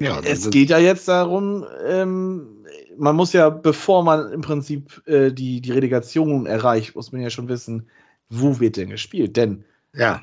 Ja, 0.00 0.18
es 0.20 0.48
geht 0.48 0.70
ja 0.70 0.78
jetzt 0.78 1.08
darum, 1.08 1.66
ähm, 1.86 2.64
man 2.96 3.14
muss 3.16 3.34
ja, 3.34 3.50
bevor 3.50 4.02
man 4.02 4.32
im 4.32 4.40
Prinzip 4.40 5.06
äh, 5.06 5.30
die, 5.30 5.60
die 5.60 5.72
Relegation 5.72 6.46
erreicht, 6.46 6.94
muss 6.96 7.12
man 7.12 7.20
ja 7.20 7.28
schon 7.28 7.48
wissen, 7.48 7.90
wo 8.30 8.60
wird 8.60 8.78
denn 8.78 8.88
gespielt? 8.88 9.36
Denn 9.36 9.64
ja. 9.92 10.22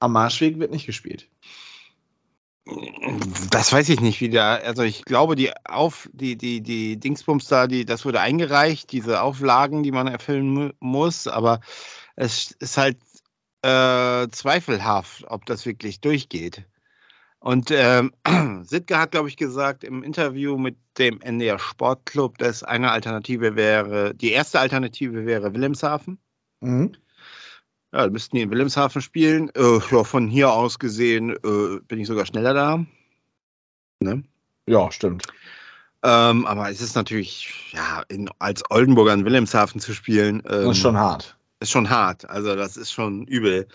am 0.00 0.12
Marschweg 0.12 0.58
wird 0.58 0.72
nicht 0.72 0.86
gespielt. 0.86 1.28
Das 3.50 3.72
weiß 3.72 3.88
ich 3.90 4.00
nicht, 4.00 4.20
wie 4.20 4.30
da, 4.30 4.54
also 4.54 4.82
ich 4.82 5.04
glaube, 5.04 5.36
die 5.36 5.52
Auf, 5.64 6.08
die, 6.12 6.36
die, 6.36 6.62
die 6.62 6.96
Dingsbums 6.98 7.46
da, 7.46 7.66
die, 7.66 7.84
das 7.84 8.04
wurde 8.04 8.20
eingereicht, 8.20 8.90
diese 8.90 9.20
Auflagen, 9.20 9.82
die 9.82 9.92
man 9.92 10.06
erfüllen 10.06 10.48
mu 10.48 10.70
muss, 10.80 11.28
aber 11.28 11.60
es 12.16 12.52
ist 12.52 12.78
halt 12.78 12.96
äh, 13.64 14.28
zweifelhaft, 14.30 15.24
ob 15.28 15.46
das 15.46 15.64
wirklich 15.64 16.00
durchgeht. 16.00 16.64
Und 17.38 17.70
ähm, 17.70 18.12
Sittke 18.62 18.98
hat, 18.98 19.12
glaube 19.12 19.28
ich, 19.28 19.36
gesagt 19.36 19.84
im 19.84 20.02
Interview 20.02 20.58
mit 20.58 20.76
dem 20.98 21.20
NDR 21.20 21.58
Sportclub, 21.58 22.38
dass 22.38 22.62
eine 22.62 22.90
Alternative 22.90 23.56
wäre, 23.56 24.14
die 24.14 24.32
erste 24.32 24.60
Alternative 24.60 25.26
wäre 25.26 25.54
Wilhelmshaven. 25.54 26.18
Mhm. 26.60 26.92
Ja, 27.92 28.08
müssten 28.08 28.36
die 28.36 28.42
in 28.42 28.50
Wilhelmshaven 28.50 29.00
spielen. 29.00 29.50
Äh, 29.54 29.78
ja, 29.90 30.04
von 30.04 30.28
hier 30.28 30.52
aus 30.52 30.78
gesehen 30.78 31.30
äh, 31.30 31.80
bin 31.86 32.00
ich 32.00 32.06
sogar 32.06 32.26
schneller 32.26 32.52
da. 32.52 32.84
Ne? 34.00 34.24
Ja, 34.66 34.90
stimmt. 34.90 35.26
Ähm, 36.02 36.44
aber 36.44 36.70
es 36.70 36.82
ist 36.82 36.96
natürlich, 36.96 37.72
ja, 37.72 38.02
in, 38.08 38.28
als 38.38 38.62
Oldenburger 38.68 39.14
in 39.14 39.24
Wilhelmshaven 39.24 39.80
zu 39.80 39.94
spielen, 39.94 40.42
ähm, 40.46 40.66
Das 40.66 40.76
ist 40.76 40.82
schon 40.82 40.98
hart. 40.98 41.38
Ist 41.64 41.70
schon 41.70 41.90
hart. 41.90 42.28
Also 42.28 42.54
das 42.54 42.76
ist 42.76 42.92
schon 42.92 43.26
übel. 43.26 43.68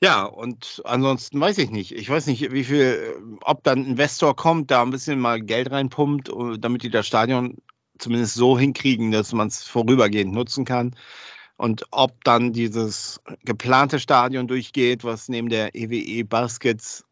Ja, 0.00 0.24
und 0.24 0.82
ansonsten 0.84 1.40
weiß 1.40 1.58
ich 1.58 1.70
nicht. 1.70 1.92
Ich 1.92 2.10
weiß 2.10 2.26
nicht, 2.26 2.52
wie 2.52 2.64
viel, 2.64 2.80
äh, 2.82 3.36
ob 3.42 3.62
dann 3.62 3.80
ein 3.80 3.86
Investor 3.86 4.34
kommt, 4.34 4.70
da 4.70 4.82
ein 4.82 4.90
bisschen 4.90 5.20
mal 5.20 5.40
Geld 5.40 5.70
reinpumpt, 5.70 6.30
damit 6.58 6.82
die 6.82 6.90
das 6.90 7.06
Stadion 7.06 7.56
zumindest 7.98 8.34
so 8.34 8.58
hinkriegen, 8.58 9.12
dass 9.12 9.32
man 9.32 9.48
es 9.48 9.62
vorübergehend 9.62 10.34
nutzen 10.34 10.64
kann. 10.64 10.96
Und 11.56 11.84
ob 11.92 12.24
dann 12.24 12.52
dieses 12.52 13.20
geplante 13.44 14.00
Stadion 14.00 14.48
durchgeht, 14.48 15.04
was 15.04 15.28
neben 15.28 15.48
der 15.48 15.74
EWE 15.74 16.24
Baskets 16.24 17.04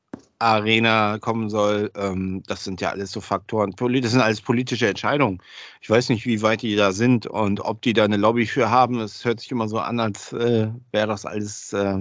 Arena 0.42 1.18
kommen 1.18 1.48
soll, 1.48 1.90
ähm, 1.96 2.42
das 2.46 2.64
sind 2.64 2.80
ja 2.80 2.90
alles 2.90 3.12
so 3.12 3.20
Faktoren. 3.20 3.72
Das 3.76 4.12
sind 4.12 4.20
alles 4.20 4.40
politische 4.40 4.88
Entscheidungen. 4.88 5.40
Ich 5.80 5.88
weiß 5.88 6.08
nicht, 6.08 6.26
wie 6.26 6.42
weit 6.42 6.62
die 6.62 6.76
da 6.76 6.92
sind 6.92 7.26
und 7.26 7.60
ob 7.60 7.80
die 7.82 7.92
da 7.92 8.04
eine 8.04 8.16
Lobby 8.16 8.46
für 8.46 8.70
haben. 8.70 9.00
Es 9.00 9.24
hört 9.24 9.40
sich 9.40 9.50
immer 9.50 9.68
so 9.68 9.78
an, 9.78 10.00
als 10.00 10.32
äh, 10.32 10.68
wäre 10.90 11.06
das 11.06 11.24
alles, 11.24 11.72
äh, 11.72 11.98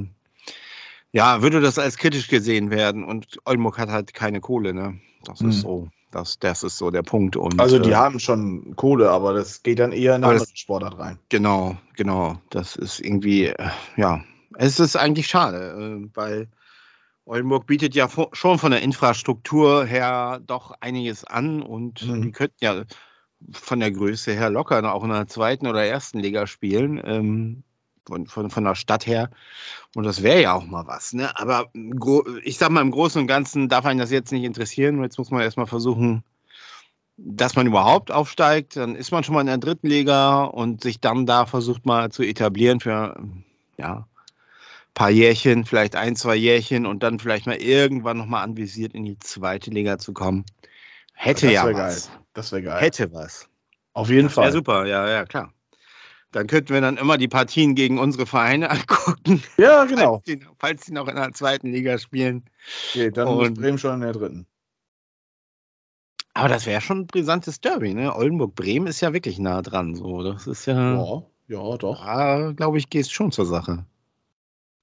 ja, 1.12 1.42
würde 1.42 1.62
das 1.62 1.80
als 1.80 1.98
kritisch 1.98 2.28
gesehen 2.28 2.72
werden. 2.72 3.04
Und 3.04 3.38
Oldenburg 3.46 3.78
hat 3.78 3.90
halt 3.90 4.14
keine 4.14 4.42
Kohle, 4.42 4.74
ne? 4.74 5.00
Das 5.24 5.40
Hm. 5.40 5.50
ist 5.50 5.62
so. 5.62 5.90
Das, 6.12 6.40
das 6.40 6.64
ist 6.64 6.78
so 6.78 6.92
der 6.92 7.04
Punkt. 7.04 7.38
Und, 7.38 7.60
Also 7.60 7.80
die 7.80 7.92
äh, 7.92 7.96
haben 7.96 8.20
schon 8.20 8.76
Kohle, 8.76 9.10
aber 9.12 9.34
das 9.34 9.64
geht 9.64 9.80
dann 9.80 9.94
eher 9.94 10.16
in 10.18 10.24
eine 10.24 10.34
andere 10.34 10.48
Sportart 10.54 11.00
rein. 11.00 11.18
Genau, 11.30 11.78
genau. 11.96 12.42
Das 12.50 12.76
ist 12.76 13.00
irgendwie, 13.00 13.46
äh, 13.46 13.70
ja, 13.96 14.22
es 14.58 14.80
ist 14.82 14.98
eigentlich 14.98 15.28
schade, 15.28 16.02
äh, 16.04 16.10
weil 16.14 16.50
Oldenburg 17.32 17.66
bietet 17.66 17.96
ja 17.96 18.10
schon 18.34 18.60
von 18.60 18.72
der 18.72 18.82
Infrastruktur 18.82 19.86
her 19.86 20.42
doch 20.46 20.74
einiges 20.82 21.24
an 21.24 21.62
und 21.62 22.06
Mhm. 22.06 22.24
die 22.24 22.32
könnten 22.32 22.58
ja 22.60 22.84
von 23.54 23.80
der 23.80 23.92
Größe 23.92 24.34
her 24.34 24.50
locker 24.50 24.94
auch 24.94 25.04
in 25.06 25.12
der 25.12 25.28
zweiten 25.28 25.66
oder 25.66 25.86
ersten 25.86 26.20
Liga 26.20 26.46
spielen, 26.46 27.02
ähm, 27.04 27.64
von, 28.06 28.28
von, 28.28 28.50
von 28.50 28.66
der 28.66 28.76
Stadt 28.76 29.08
her. 29.08 29.30
Und 29.96 30.04
das 30.04 30.24
wäre 30.24 30.42
ja 30.42 30.54
auch 30.54 30.66
mal 30.66 30.88
was. 30.88 31.14
Ne? 31.14 31.32
Aber 31.40 31.72
ich 32.44 32.58
sag 32.58 32.70
mal, 32.70 32.82
im 32.82 32.92
Großen 32.92 33.22
und 33.22 33.28
Ganzen 33.28 33.70
darf 33.70 33.86
einen 33.86 34.00
das 34.00 34.12
jetzt 34.12 34.34
nicht 34.34 34.44
interessieren. 34.44 35.02
Jetzt 35.02 35.18
muss 35.18 35.32
man 35.32 35.42
erstmal 35.42 35.68
versuchen, 35.68 36.26
dass 37.16 37.56
man 37.56 37.66
überhaupt 37.66 38.12
aufsteigt, 38.12 38.76
dann 38.76 38.96
ist 38.96 39.12
man 39.12 39.24
schon 39.24 39.36
mal 39.36 39.42
in 39.42 39.48
der 39.48 39.58
dritten 39.58 39.88
Liga 39.88 40.44
und 40.44 40.82
sich 40.82 41.00
dann 41.00 41.26
da 41.26 41.46
versucht 41.46 41.86
mal 41.86 42.12
zu 42.12 42.24
etablieren 42.24 42.82
für 42.82 43.16
ja 43.78 44.06
paar 44.94 45.10
Jährchen, 45.10 45.66
vielleicht 45.66 45.96
ein, 45.96 46.16
zwei 46.16 46.36
Jährchen 46.36 46.86
und 46.86 47.04
dann 47.04 47.20
vielleicht 47.20 47.46
mal 47.48 47.56
irgendwann 47.56 48.18
nochmal 48.18 48.44
anvisiert 48.44 48.94
in 48.94 49.06
die 49.06 49.18
zweite 49.20 49.70
Liga 49.72 49.98
zu 49.98 50.14
kommen. 50.14 50.46
Hätte 51.14 51.46
das 51.48 51.54
ja 51.56 51.66
was. 51.66 51.74
geil. 52.08 52.18
Das 52.34 52.52
wäre 52.52 52.62
geil. 52.64 52.82
Hätte 52.82 53.12
was. 53.14 53.48
Auf 53.94 54.10
jeden 54.10 54.26
Das 54.28 54.34
Fall. 54.34 54.52
super, 54.52 54.86
ja, 54.86 55.10
ja, 55.10 55.26
klar. 55.26 55.54
Dann 56.32 56.48
könnten 56.48 56.74
wir 56.74 56.80
dann 56.80 56.96
immer 56.98 57.18
die 57.18 57.28
Partien 57.28 57.76
gegen 57.76 58.00
unsere 58.00 58.26
Vereine 58.26 58.70
angucken, 58.72 59.44
Ja, 59.58 59.84
genau. 59.86 60.16
falls, 60.16 60.24
die, 60.24 60.40
falls 60.60 60.86
die 60.86 60.94
noch 60.94 61.08
in 61.10 61.16
der 61.16 61.34
zweiten 61.34 61.68
Liga 61.72 61.98
spielen. 61.98 62.46
Okay, 62.92 63.12
dann 63.12 63.28
ist 63.28 63.34
Und- 63.50 63.54
Bremen 63.60 63.78
schon 63.78 63.96
in 63.96 64.02
der 64.02 64.14
dritten. 64.14 64.46
Aber 66.34 66.48
das 66.48 66.66
wäre 66.66 66.80
schon 66.80 67.00
ein 67.00 67.08
brisantes 67.08 67.60
Derby, 67.60 67.94
ne? 67.94 68.16
Oldenburg-Bremen 68.16 68.88
ist 68.88 69.02
ja 69.02 69.12
wirklich 69.12 69.38
nah 69.38 69.62
dran. 69.62 69.96
So. 69.96 70.24
Das 70.24 70.48
ist 70.48 70.66
ja, 70.66 70.94
Ja, 70.96 71.24
ja, 71.50 71.78
doch. 71.78 72.06
da 72.06 72.54
glaube 72.56 72.78
ich, 72.78 72.90
geht 72.90 73.02
es 73.02 73.12
schon 73.12 73.34
zur 73.34 73.46
Sache. 73.46 73.86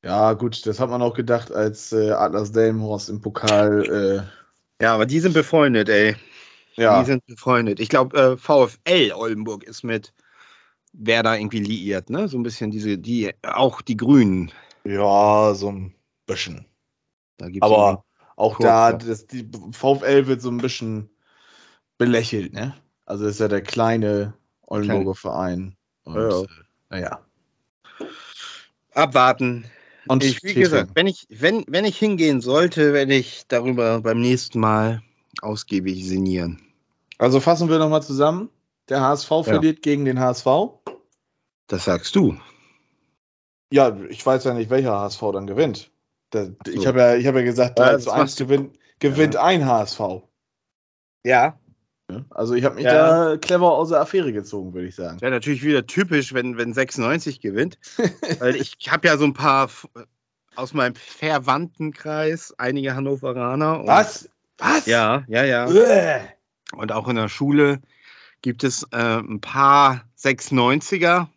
Ja, 0.05 0.33
gut, 0.35 0.65
das 0.67 0.79
hat 0.79 0.91
man 0.91 1.03
auch 1.03 1.15
gedacht, 1.15 1.53
als 1.53 1.93
äh, 1.93 2.11
Atlas 2.11 2.53
Delmenhorst 2.53 3.09
im 3.11 3.21
Pokal. 3.21 4.31
Ja, 4.81 4.95
aber 4.95 5.07
die 5.07 5.21
sind 5.21 5.33
befreundet, 5.33 5.89
ey. 5.89 6.11
Äh, 6.11 6.17
ja, 6.77 7.01
Die 7.01 7.07
sind 7.07 7.27
befreundet. 7.27 7.81
Ich 7.81 7.89
glaube, 7.89 8.17
äh, 8.17 8.37
VfL 8.37 9.13
Oldenburg 9.13 9.65
ist 9.65 9.83
mit 9.83 10.15
Werder 10.93 11.39
irgendwie 11.39 11.61
liiert, 11.61 12.11
ne? 12.11 12.29
So 12.29 12.39
ein 12.39 12.45
bisschen 12.45 12.71
diese, 12.71 12.97
die, 12.97 13.33
auch 13.43 13.83
die 13.83 13.97
Grünen. 13.97 14.53
ja, 14.85 15.53
so 15.55 15.73
ein 15.73 15.95
bisschen. 16.27 16.65
Da 17.37 17.49
gibt's 17.49 17.67
Aber 17.67 18.05
auch 18.37 18.57
Kurz, 18.57 18.67
da, 18.67 18.93
das, 18.93 19.27
die 19.27 19.49
VfL 19.73 20.27
wird 20.27 20.41
so 20.41 20.51
ein 20.51 20.59
bisschen 20.59 21.11
belächelt, 21.99 22.53
ne? 22.53 22.75
Also 23.05 23.25
das 23.25 23.35
ist 23.35 23.41
ja 23.41 23.49
der 23.49 23.63
kleine 23.63 24.35
Oldenburger 24.63 25.15
Verein. 25.15 25.77
Und, 26.05 26.15
Ja, 26.15 26.29
ja. 26.29 26.43
äh, 26.43 26.47
naja. 26.91 27.21
abwarten. 28.95 29.65
Und 30.09 30.25
ich, 30.25 30.43
wie 30.43 30.55
gesagt, 30.55 30.91
wenn 30.95 31.07
ich, 31.07 31.27
wenn, 31.31 31.65
wenn 31.69 31.85
ich 31.85 31.99
hingehen 31.99 32.41
sollte, 32.41 32.93
werde 32.93 33.15
ich 33.15 33.45
darüber 33.49 34.01
beim 34.01 34.21
nächsten 34.21 34.59
Mal 34.61 35.03
ausgiebig 35.43 36.05
sinnieren. 36.07 36.61
Also 37.19 37.41
fassen 37.41 37.69
wir 37.69 37.79
nochmal 37.79 38.03
zusammen. 38.03 38.49
Der 38.89 39.01
HSV 39.03 39.29
verliert 39.45 39.83
gegen 39.83 40.05
den 40.05 40.19
HSV. 40.19 40.47
Das 41.67 41.85
sagst 41.85 42.15
du. 42.17 42.37
Ja, 43.73 43.95
ich 44.09 44.25
weiß 44.25 44.45
ja 44.45 44.55
nicht, 44.55 44.71
welcher 44.71 44.93
HSV 44.99 45.21
dann 45.33 45.47
gewinnt. 45.47 45.91
Da, 46.31 46.49
Ich 46.67 46.81
so. 46.83 46.87
habe 46.87 46.99
ja, 47.01 47.15
ich 47.17 47.27
hab 47.27 47.35
ja 47.35 47.43
gesagt, 47.43 47.79
Ja, 47.79 47.87
3 47.87 47.93
das 47.93 48.05
zu 48.05 48.11
1 48.11 48.19
machst 48.19 48.41
du. 48.41 48.45
gewinnt, 48.47 48.79
gewinnt 48.99 49.37
ein 49.37 49.67
HSV. 49.67 50.01
Ja. 51.25 51.59
Also 52.31 52.55
ich 52.55 52.65
habe 52.65 52.77
mich 52.77 52.85
Ja. 52.85 53.31
da 53.33 53.37
clever 53.37 53.73
aus 53.73 53.91
der 53.91 54.01
Affäre 54.01 54.33
gezogen, 54.33 54.73
würde 54.73 54.89
ich 54.89 54.95
sagen. 54.95 55.21
Wäre 55.21 55.33
natürlich 55.33 55.63
wieder 55.63 55.87
typisch, 55.87 56.33
wenn, 56.33 56.57
wenn 56.57 56.73
96 56.73 57.41
gewinnt. 57.41 57.79
Weil 58.39 58.57
ich 58.57 58.77
habe 58.89 59.09
ja 59.09 59.17
so 59.19 59.25
ein 59.25 59.35
paar 59.35 59.69
aus 60.57 60.73
meinem 60.75 60.95
Verwandtenkreis 60.95 62.55
einige 62.59 62.95
Hannoveraner. 62.95 63.83
Was? 63.87 64.31
Was? 64.57 64.87
Ja, 64.87 65.25
ja, 65.29 65.45
ja. 65.45 65.69
Uäh. 65.69 66.21
Und 66.75 66.93
auch 66.93 67.09
in 67.09 67.17
der 67.17 67.29
Schule 67.29 67.81
gibt 68.43 68.65
es 68.65 68.85
äh, 68.91 69.19
ein 69.19 69.41
paar 69.41 70.05
690er. 70.19 71.29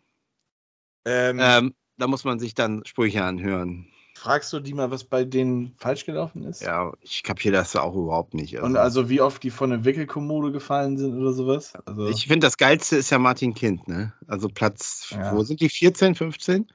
Ähm, 1.04 1.38
Ähm, 1.40 1.74
da 1.98 2.06
muss 2.06 2.24
man 2.24 2.38
sich 2.38 2.54
dann 2.54 2.84
Sprüche 2.86 3.22
anhören. 3.22 3.88
Fragst 4.22 4.52
du 4.52 4.60
die 4.60 4.72
mal, 4.72 4.92
was 4.92 5.02
bei 5.02 5.24
denen 5.24 5.74
falsch 5.78 6.06
gelaufen 6.06 6.44
ist? 6.44 6.62
Ja, 6.62 6.92
ich 7.00 7.24
kapiere 7.24 7.54
das 7.54 7.74
auch 7.74 7.96
überhaupt 7.96 8.34
nicht. 8.34 8.56
Und 8.58 8.76
also 8.76 9.08
wie 9.08 9.20
oft 9.20 9.42
die 9.42 9.50
von 9.50 9.70
der 9.70 9.84
Wickelkommode 9.84 10.52
gefallen 10.52 10.96
sind 10.96 11.18
oder 11.18 11.32
sowas? 11.32 11.72
Also, 11.86 12.06
ich 12.06 12.28
finde, 12.28 12.46
das 12.46 12.56
Geilste 12.56 12.96
ist 12.96 13.10
ja 13.10 13.18
Martin 13.18 13.52
Kind, 13.54 13.88
ne? 13.88 14.12
Also 14.28 14.48
Platz, 14.48 15.08
Ja. 15.10 15.34
wo 15.34 15.42
sind 15.42 15.60
die? 15.60 15.68
14, 15.68 16.14
15? 16.14 16.66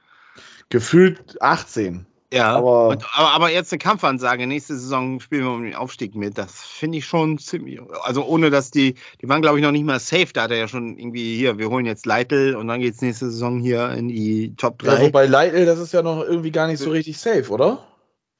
gefühlt 0.68 1.40
18. 1.40 2.04
Ja. 2.32 2.56
Aber- 2.56 2.88
und, 2.88 3.04
aber, 3.14 3.30
aber 3.30 3.50
jetzt 3.50 3.72
eine 3.72 3.78
Kampfansage, 3.78 4.46
nächste 4.46 4.76
Saison 4.76 5.20
spielen 5.20 5.44
wir 5.44 5.50
um 5.50 5.64
den 5.64 5.74
Aufstieg 5.74 6.14
mit. 6.14 6.36
Das 6.36 6.62
finde 6.62 6.98
ich 6.98 7.06
schon 7.06 7.38
ziemlich. 7.38 7.80
Also 8.02 8.24
ohne 8.24 8.50
dass 8.50 8.70
die, 8.70 8.94
die 9.22 9.28
waren, 9.28 9.40
glaube 9.42 9.58
ich, 9.58 9.64
noch 9.64 9.72
nicht 9.72 9.84
mal 9.84 9.98
safe. 10.00 10.28
Da 10.32 10.42
hat 10.42 10.50
er 10.50 10.58
ja 10.58 10.68
schon 10.68 10.98
irgendwie 10.98 11.36
hier, 11.36 11.58
wir 11.58 11.70
holen 11.70 11.86
jetzt 11.86 12.04
Leitl 12.06 12.54
und 12.54 12.68
dann 12.68 12.80
geht 12.80 12.94
es 12.94 13.00
nächste 13.00 13.30
Saison 13.30 13.60
hier 13.60 13.90
in 13.92 14.08
die 14.08 14.54
Top 14.56 14.82
Ja, 14.82 14.96
3. 14.96 15.06
wobei 15.06 15.26
Leitl, 15.26 15.64
das 15.64 15.78
ist 15.78 15.92
ja 15.92 16.02
noch 16.02 16.22
irgendwie 16.22 16.50
gar 16.50 16.66
nicht 16.66 16.80
so 16.80 16.90
richtig 16.90 17.18
safe, 17.18 17.48
oder? 17.50 17.84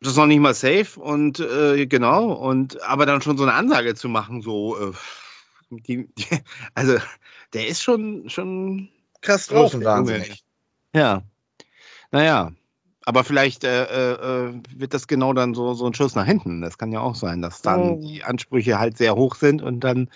das 0.00 0.12
ist 0.12 0.16
noch 0.16 0.26
nicht 0.26 0.38
mal 0.38 0.54
safe 0.54 1.00
und 1.00 1.40
äh, 1.40 1.86
genau. 1.86 2.32
Und 2.32 2.80
aber 2.82 3.04
dann 3.06 3.22
schon 3.22 3.36
so 3.36 3.42
eine 3.42 3.54
Ansage 3.54 3.94
zu 3.94 4.08
machen, 4.08 4.42
so, 4.42 4.76
äh, 4.78 4.92
die, 5.70 6.08
die, 6.14 6.26
also 6.74 6.96
der 7.52 7.66
ist 7.66 7.82
schon, 7.82 8.28
schon 8.28 8.88
krass 9.22 9.48
drauf. 9.48 9.74
Ja. 10.94 11.22
Naja. 12.10 12.52
Aber 13.08 13.24
vielleicht 13.24 13.64
äh, 13.64 13.84
äh, 13.84 14.52
wird 14.76 14.92
das 14.92 15.06
genau 15.08 15.32
dann 15.32 15.54
so, 15.54 15.72
so 15.72 15.86
ein 15.86 15.94
Schuss 15.94 16.14
nach 16.14 16.26
hinten. 16.26 16.60
Das 16.60 16.76
kann 16.76 16.92
ja 16.92 17.00
auch 17.00 17.14
sein, 17.14 17.40
dass 17.40 17.62
dann 17.62 17.92
Oh. 17.92 18.00
die 18.02 18.22
Ansprüche 18.22 18.78
halt 18.78 18.98
sehr 18.98 19.14
hoch 19.14 19.36
sind 19.36 19.62
und 19.62 19.80
dann 19.80 20.10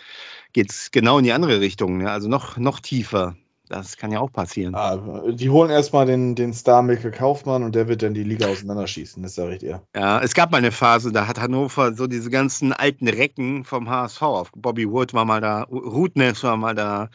geht 0.53 0.71
es 0.71 0.91
genau 0.91 1.17
in 1.17 1.25
die 1.25 1.33
andere 1.33 1.61
Richtung. 1.61 1.97
Ne? 1.97 2.11
Also 2.11 2.29
noch, 2.29 2.59
noch 2.59 2.81
tiefer. 2.81 3.35
Das 3.71 3.97
kann 3.97 4.13
ja 4.13 4.21
auch 4.21 4.31
passieren. 4.31 4.75
Ah, 4.75 5.23
die 5.31 5.49
holen 5.49 5.71
erstmal 5.71 6.05
den, 6.05 6.35
den 6.35 6.53
Star 6.53 6.83
Milke 6.83 7.11
Kaufmann 7.11 7.63
und 7.63 7.75
der 7.75 7.89
wird 7.89 8.03
dann 8.03 8.13
die 8.13 8.25
Liga 8.25 8.49
auseinanderschießen, 8.49 9.23
das 9.23 9.37
sage 9.37 9.55
ich 9.55 9.61
dir. 9.61 9.81
Ja, 9.97 10.21
es 10.21 10.35
gab 10.35 10.51
mal 10.53 10.59
eine 10.59 10.71
Phase, 10.71 11.13
da 11.13 11.27
hat 11.27 11.41
Hannover 11.41 11.95
so 11.95 12.07
diese 12.07 12.29
ganzen 12.29 12.75
alten 12.75 13.09
Recken 13.09 13.65
vom 13.65 13.89
HSV 13.89 14.21
auf. 14.21 14.53
Bobby 14.55 14.87
Wood 14.91 15.15
war 15.15 15.25
mal 15.25 15.41
da, 15.41 15.63
Rudness 15.63 16.43
war 16.43 16.59
mal 16.59 16.75
da, 16.75 17.09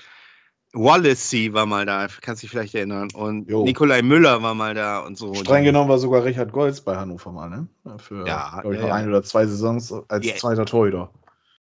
Wallacey 0.73 1.53
war 1.53 1.65
mal 1.65 1.85
da, 1.85 2.07
kannst 2.21 2.43
dich 2.43 2.49
vielleicht 2.49 2.75
erinnern. 2.75 3.09
Und 3.13 3.49
Jo. 3.49 3.63
Nikolai 3.63 4.01
Müller 4.01 4.43
war 4.43 4.53
mal 4.53 4.73
da 4.73 4.99
und 4.99 5.17
so. 5.17 5.33
Streng 5.33 5.63
genommen 5.63 5.89
war 5.89 5.97
sogar 5.97 6.23
Richard 6.23 6.51
Golz 6.51 6.81
bei 6.81 6.95
Hannover 6.97 7.31
mal, 7.31 7.49
ne? 7.49 7.67
Für 7.97 8.25
Ja, 8.27 8.59
glaub 8.61 8.73
ich, 8.73 8.79
ja, 8.79 8.87
ja. 8.87 8.93
ein 8.93 9.07
oder 9.07 9.23
zwei 9.23 9.45
Saisons 9.45 9.93
als 10.07 10.25
Ja. 10.25 10.35
zweiter 10.35 10.65
Torhüter. 10.65 11.11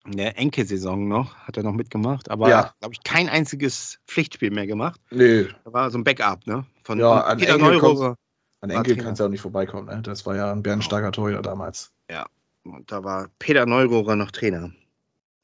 In 0.06 0.16
der 0.16 0.38
Enke-Saison 0.38 1.06
noch, 1.06 1.34
hat 1.36 1.56
er 1.56 1.62
noch 1.62 1.72
mitgemacht, 1.72 2.30
aber 2.30 2.48
Ja. 2.48 2.72
glaube 2.80 2.94
ich 2.94 3.02
kein 3.02 3.28
einziges 3.28 3.98
Pflichtspiel 4.06 4.50
mehr 4.50 4.66
gemacht. 4.66 5.00
Nee, 5.10 5.48
Da 5.64 5.72
war 5.72 5.90
so 5.90 5.98
ein 5.98 6.04
Backup, 6.04 6.46
ne? 6.46 6.64
Von 6.82 6.98
Ja, 6.98 7.20
an 7.20 7.38
Peter 7.38 7.54
Enke 7.54 7.64
Neururer. 7.64 8.16
an 8.60 8.70
Enkel 8.70 8.96
kannst 8.96 9.20
du 9.20 9.24
auch 9.24 9.28
nicht 9.28 9.42
vorbeikommen, 9.42 9.86
ne? 9.86 10.02
Das 10.02 10.24
war 10.26 10.34
ja 10.34 10.50
ein 10.50 10.62
bärenstarker 10.62 11.12
Torhüter 11.12 11.42
damals. 11.42 11.92
Und 12.64 12.90
da 12.92 13.02
war 13.02 13.28
Peter 13.38 13.64
Neururer 13.64 14.14
noch 14.16 14.30
Trainer. 14.30 14.70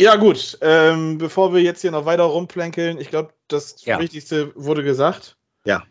Ja, 0.00 0.16
gut. 0.16 0.59
Ähm, 0.61 1.18
bevor 1.18 1.54
wir 1.54 1.62
jetzt 1.62 1.80
hier 1.83 1.90
noch 1.92 2.04
weiter 2.04 2.24
rumplänkeln, 2.24 2.98
ich 2.98 3.11
glaube, 3.11 3.33
das 3.48 3.85
Ja. 3.85 4.00
Wichtigste 4.00 4.52
wurde 4.57 4.83
gesagt. 4.83 5.37
Ja. 5.64 5.85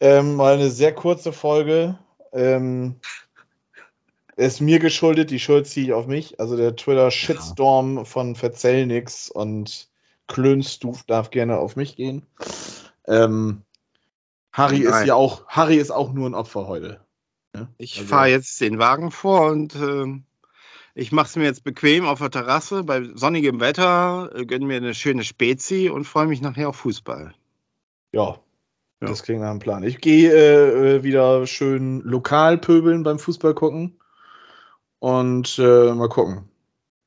Ähm, 0.00 0.36
mal 0.36 0.54
eine 0.54 0.70
sehr 0.70 0.94
kurze 0.94 1.32
Folge. 1.32 1.98
Ähm, 2.32 2.96
ist 4.36 4.60
mir 4.60 4.78
geschuldet, 4.78 5.30
die 5.30 5.38
Schuld 5.40 5.66
ziehe 5.66 5.86
ich 5.86 5.92
auf 5.92 6.06
mich. 6.06 6.40
Also 6.40 6.56
der 6.56 6.74
Twitter-Shitstorm 6.76 8.06
von 8.06 8.34
Verzell 8.36 8.86
nix 8.86 9.28
und 9.28 9.88
Klönstuf 10.28 11.02
darf 11.04 11.30
gerne 11.30 11.58
auf 11.58 11.76
mich 11.76 11.96
gehen. 11.96 12.24
Ähm, 13.06 13.62
Harry 14.52 14.78
ist 14.78 14.90
Nein. 14.90 15.06
ja 15.08 15.14
auch, 15.14 15.46
Harry 15.48 15.76
ist 15.76 15.90
auch 15.90 16.12
nur 16.12 16.28
ein 16.30 16.34
Opfer 16.34 16.66
heute. 16.68 17.00
ne? 17.54 17.68
Ich 17.76 17.98
Also- 17.98 18.08
fahre 18.08 18.28
jetzt 18.28 18.60
den 18.60 18.78
Wagen 18.78 19.10
vor 19.10 19.50
und 19.50 19.74
ähm, 19.74 20.24
ich 20.94 21.12
mache 21.12 21.26
es 21.26 21.36
mir 21.36 21.44
jetzt 21.44 21.64
bequem 21.64 22.04
auf 22.06 22.18
der 22.18 22.30
Terrasse 22.30 22.84
bei 22.84 23.02
sonnigem 23.14 23.60
Wetter, 23.60 24.30
äh, 24.34 24.44
gönne 24.46 24.66
mir 24.66 24.76
eine 24.76 24.94
schöne 24.94 25.24
Spezi 25.24 25.88
und 25.88 26.04
freue 26.04 26.26
mich 26.26 26.40
nachher 26.40 26.68
auf 26.68 26.76
Fußball. 26.76 27.32
Ja, 28.12 28.38
Ja. 29.00 29.08
das 29.08 29.22
klingt 29.22 29.40
nach 29.42 29.50
einem 29.50 29.58
Plan. 29.58 29.82
Ich 29.82 30.00
gehe 30.00 30.30
äh, 30.32 30.96
äh, 30.96 31.02
wieder 31.02 31.46
schön 31.46 32.00
lokal 32.00 32.58
pöbeln 32.58 33.02
beim 33.02 33.18
Fußball 33.18 33.54
gucken 33.54 33.98
und 34.98 35.58
äh, 35.58 35.92
mal 35.94 36.08
gucken. 36.08 36.48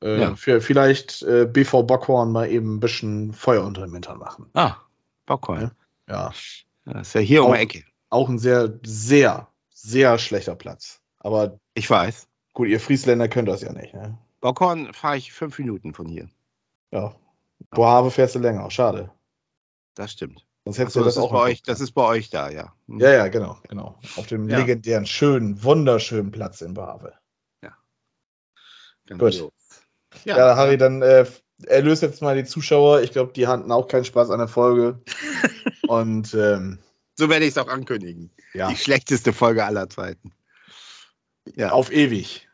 Äh, 0.02 0.20
Ja. 0.20 0.34
für, 0.36 0.60
vielleicht 0.60 1.22
äh, 1.22 1.46
BV 1.46 1.84
Bockhorn 1.84 2.32
mal 2.32 2.50
eben 2.50 2.76
ein 2.76 2.80
bisschen 2.80 3.32
Feuer 3.32 3.64
unter 3.64 3.82
den 3.86 3.92
Hintern 3.94 4.18
machen. 4.18 4.46
Ah, 4.54 4.76
Bockholm. 5.26 5.70
Ja. 6.08 6.32
Ja, 6.86 6.92
Das 6.92 7.08
ist 7.08 7.14
ja 7.14 7.20
hier 7.20 7.44
um 7.44 7.52
die 7.52 7.56
Auch- 7.58 7.62
Ecke. 7.62 7.84
auch 8.10 8.28
ein 8.28 8.38
sehr, 8.38 8.78
sehr, 8.84 9.48
sehr 9.70 10.18
schlechter 10.18 10.54
Platz. 10.54 11.00
Aber 11.18 11.58
Ich 11.74 11.88
weiß. 11.88 12.28
Gut, 12.56 12.68
ihr 12.68 12.80
Friesländer 12.80 13.28
könnt 13.28 13.48
das 13.48 13.60
ja 13.60 13.72
nicht. 13.72 13.92
Ne? 13.92 14.16
Bockhorn 14.40 14.92
fahre 14.94 15.18
ich 15.18 15.32
fünf 15.32 15.58
Minuten 15.58 15.92
von 15.92 16.06
hier. 16.06 16.28
Ja. 16.90 17.14
Bohave 17.70 18.10
fährst 18.10 18.34
du 18.34 18.38
länger, 18.38 18.70
schade. 18.70 19.10
Das 19.94 20.12
stimmt. 20.12 20.46
Sonst 20.64 20.78
hättest 20.78 20.96
Achso, 20.96 21.00
du 21.00 21.04
das, 21.04 21.14
das, 21.14 21.22
ist 21.24 21.28
auch 21.28 21.32
bei 21.32 21.40
euch, 21.50 21.62
das 21.62 21.80
ist 21.80 21.92
bei 21.92 22.02
euch 22.02 22.30
da, 22.30 22.50
ja. 22.50 22.72
Hm. 22.88 22.98
Ja, 22.98 23.12
ja, 23.12 23.28
genau, 23.28 23.58
genau. 23.68 23.98
Auf 24.16 24.26
dem 24.26 24.48
Ja. 24.48 24.58
legendären, 24.58 25.06
schönen, 25.06 25.62
wunderschönen 25.62 26.30
Platz 26.30 26.62
in 26.62 26.74
Bohave. 26.74 27.12
Grandios. 29.06 29.52
Ja, 30.24 30.36
Ja, 30.36 30.56
Harry, 30.56 30.78
dann 30.78 31.02
äh, 31.02 31.26
erlöst 31.66 32.02
jetzt 32.02 32.22
mal 32.22 32.36
die 32.36 32.44
Zuschauer. 32.44 33.02
Ich 33.02 33.12
glaube, 33.12 33.32
die 33.32 33.46
hatten 33.46 33.70
auch 33.70 33.86
keinen 33.86 34.04
Spaß 34.04 34.30
an 34.30 34.38
der 34.38 34.48
Folge. 34.48 35.00
Und 35.86 36.34
ähm, 36.34 36.80
so 37.14 37.28
werde 37.28 37.44
ich 37.44 37.52
es 37.52 37.58
auch 37.58 37.68
ankündigen. 37.68 38.30
ja, 38.52 38.68
Die 38.68 38.76
schlechteste 38.76 39.32
Folge 39.32 39.64
aller 39.64 39.88
Zeiten. 39.88 40.32
Ja. 41.54 41.70
auf 41.70 41.92
ewig. 41.92 42.45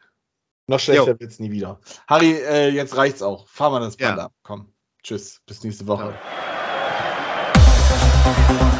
Noch 0.72 0.80
schlechter 0.80 1.12
Jo. 1.12 1.20
wird's 1.20 1.38
nie 1.38 1.50
wieder. 1.50 1.80
Harry, 2.08 2.32
äh, 2.32 2.68
jetzt 2.70 2.96
reicht's 2.96 3.20
auch. 3.20 3.46
Fahr 3.46 3.68
mal 3.70 3.80
das 3.80 3.98
Band 3.98 4.16
Ja. 4.16 4.24
ab. 4.24 4.32
Komm. 4.42 4.72
Tschüss. 5.02 5.42
Bis 5.46 5.62
nächste 5.62 5.86
Woche. 5.86 6.14
Allianz 8.24 8.71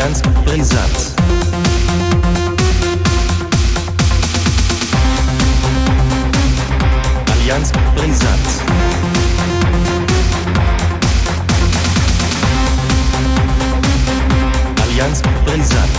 Allianz 0.00 0.22
brisant. 0.46 1.14
Allianz 7.32 7.72
brisant. 7.94 8.48
Allianz 14.82 15.22
brisant. 15.44 15.98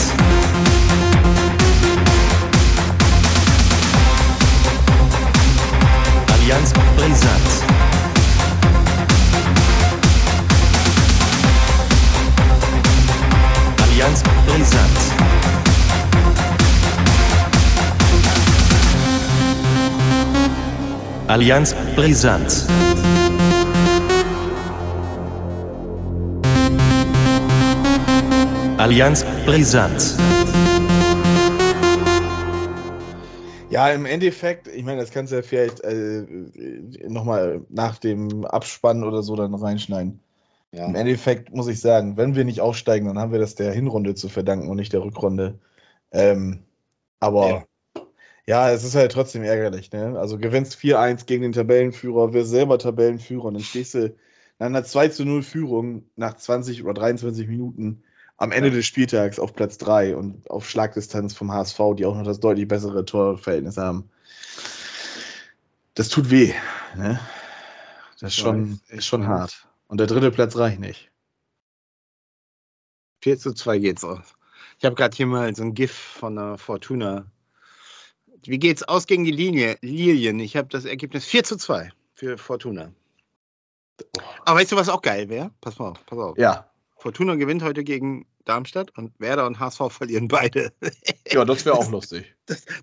Allianz 6.33 6.73
brisant. 6.97 7.60
Land 14.11 14.23
brisant. 14.45 14.99
Allianz 21.27 21.73
Brisant. 21.95 22.67
Allianz 28.77 29.23
Brisant. 29.45 30.17
Ja, 33.69 33.89
im 33.91 34.05
Endeffekt, 34.05 34.67
ich 34.67 34.83
meine, 34.83 34.99
das 34.99 35.11
kannst 35.11 35.31
du 35.31 35.37
ja 35.37 35.41
vielleicht 35.41 35.79
äh, 35.85 36.25
nochmal 37.07 37.61
nach 37.69 37.97
dem 37.97 38.43
Abspann 38.43 39.05
oder 39.05 39.23
so 39.23 39.37
dann 39.37 39.55
reinschneiden. 39.55 40.19
Ja. 40.71 40.85
Im 40.85 40.95
Endeffekt 40.95 41.53
muss 41.53 41.67
ich 41.67 41.81
sagen, 41.81 42.15
wenn 42.15 42.35
wir 42.35 42.45
nicht 42.45 42.61
aufsteigen, 42.61 43.07
dann 43.07 43.19
haben 43.19 43.33
wir 43.33 43.39
das 43.39 43.55
der 43.55 43.73
Hinrunde 43.73 44.15
zu 44.15 44.29
verdanken 44.29 44.69
und 44.69 44.77
nicht 44.77 44.93
der 44.93 45.03
Rückrunde. 45.03 45.59
Ähm, 46.11 46.63
aber 47.19 47.65
ja. 48.47 48.69
es 48.71 48.83
ist 48.85 48.95
halt 48.95 49.11
trotzdem 49.11 49.43
ärgerlich. 49.43 49.91
Ne? 49.91 50.17
Also 50.17 50.37
gewinnst 50.37 50.77
4-1 50.77 51.25
gegen 51.25 51.43
den 51.43 51.51
Tabellenführer, 51.51 52.33
wirst 52.33 52.51
selber 52.51 52.79
Tabellenführer 52.79 53.45
und 53.45 53.55
dann 53.55 53.63
stehst 53.63 53.95
du 53.95 54.15
nach 54.59 54.67
einer 54.67 54.83
2 54.83 55.09
zu 55.09 55.25
0 55.25 55.43
Führung 55.43 56.05
nach 56.15 56.37
20 56.37 56.83
oder 56.83 56.93
23 56.93 57.47
Minuten 57.47 58.03
am 58.37 58.51
Ende 58.51 58.69
Ja. 58.69 58.75
des 58.75 58.85
Spieltags 58.85 59.39
auf 59.39 59.53
Platz 59.53 59.77
3 59.77 60.15
und 60.15 60.49
auf 60.49 60.69
Schlagdistanz 60.69 61.33
vom 61.33 61.51
HSV, 61.51 61.79
die 61.97 62.05
auch 62.05 62.15
noch 62.15 62.23
das 62.23 62.39
deutlich 62.39 62.67
bessere 62.67 63.03
Torverhältnis 63.05 63.77
haben. 63.77 64.09
Das 65.95 66.09
tut 66.09 66.31
weh. 66.31 66.53
Ne? 66.95 67.19
Das 68.19 68.31
ist 68.31 68.37
schon, 68.37 68.79
ist 68.87 69.05
schon 69.05 69.27
hart. 69.27 69.67
Und 69.91 69.97
der 69.97 70.07
dritte 70.07 70.31
Platz 70.31 70.55
reicht 70.55 70.79
nicht. 70.79 71.11
4 73.23 73.37
zu 73.37 73.53
2 73.53 73.77
geht's 73.79 74.05
aus. 74.05 74.35
Ich 74.79 74.85
habe 74.85 74.95
gerade 74.95 75.13
hier 75.13 75.25
mal 75.25 75.53
so 75.53 75.63
ein 75.63 75.73
GIF 75.73 75.91
von 75.91 76.37
der 76.37 76.57
Fortuna. 76.57 77.29
Wie 78.43 78.57
geht's 78.57 78.83
aus 78.83 79.05
gegen 79.05 79.25
die 79.25 79.31
Linie? 79.31 79.77
Lilien. 79.81 80.39
Ich 80.39 80.55
habe 80.55 80.69
das 80.69 80.85
Ergebnis 80.85 81.25
4 81.25 81.43
zu 81.43 81.57
2 81.57 81.91
für 82.13 82.37
Fortuna. 82.37 82.93
Aber 84.45 84.61
weißt 84.61 84.71
du, 84.71 84.77
was 84.77 84.87
auch 84.87 85.01
geil 85.01 85.27
wäre? 85.27 85.51
Pass 85.59 85.77
mal 85.77 85.89
auf, 85.89 86.05
pass 86.05 86.19
auf. 86.19 86.37
Ja. 86.37 86.71
Fortuna 86.95 87.35
gewinnt 87.35 87.61
heute 87.61 87.83
gegen 87.83 88.25
Darmstadt 88.45 88.97
und 88.97 89.19
Werder 89.19 89.45
und 89.45 89.59
HSV 89.59 89.81
verlieren 89.89 90.29
beide. 90.29 90.71
Ja, 91.29 91.43
das 91.43 91.65
wäre 91.65 91.77
auch 91.77 91.91
lustig. 91.91 92.33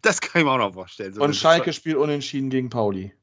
Das 0.03 0.21
kann 0.21 0.43
ich 0.43 0.45
mir 0.45 0.53
auch 0.53 0.59
noch 0.59 0.75
vorstellen. 0.75 1.15
So 1.15 1.23
Und 1.23 1.35
Schalke 1.35 1.73
spielt 1.73 1.97
unentschieden 1.97 2.51
gegen 2.51 2.69
Pauli. 2.69 3.15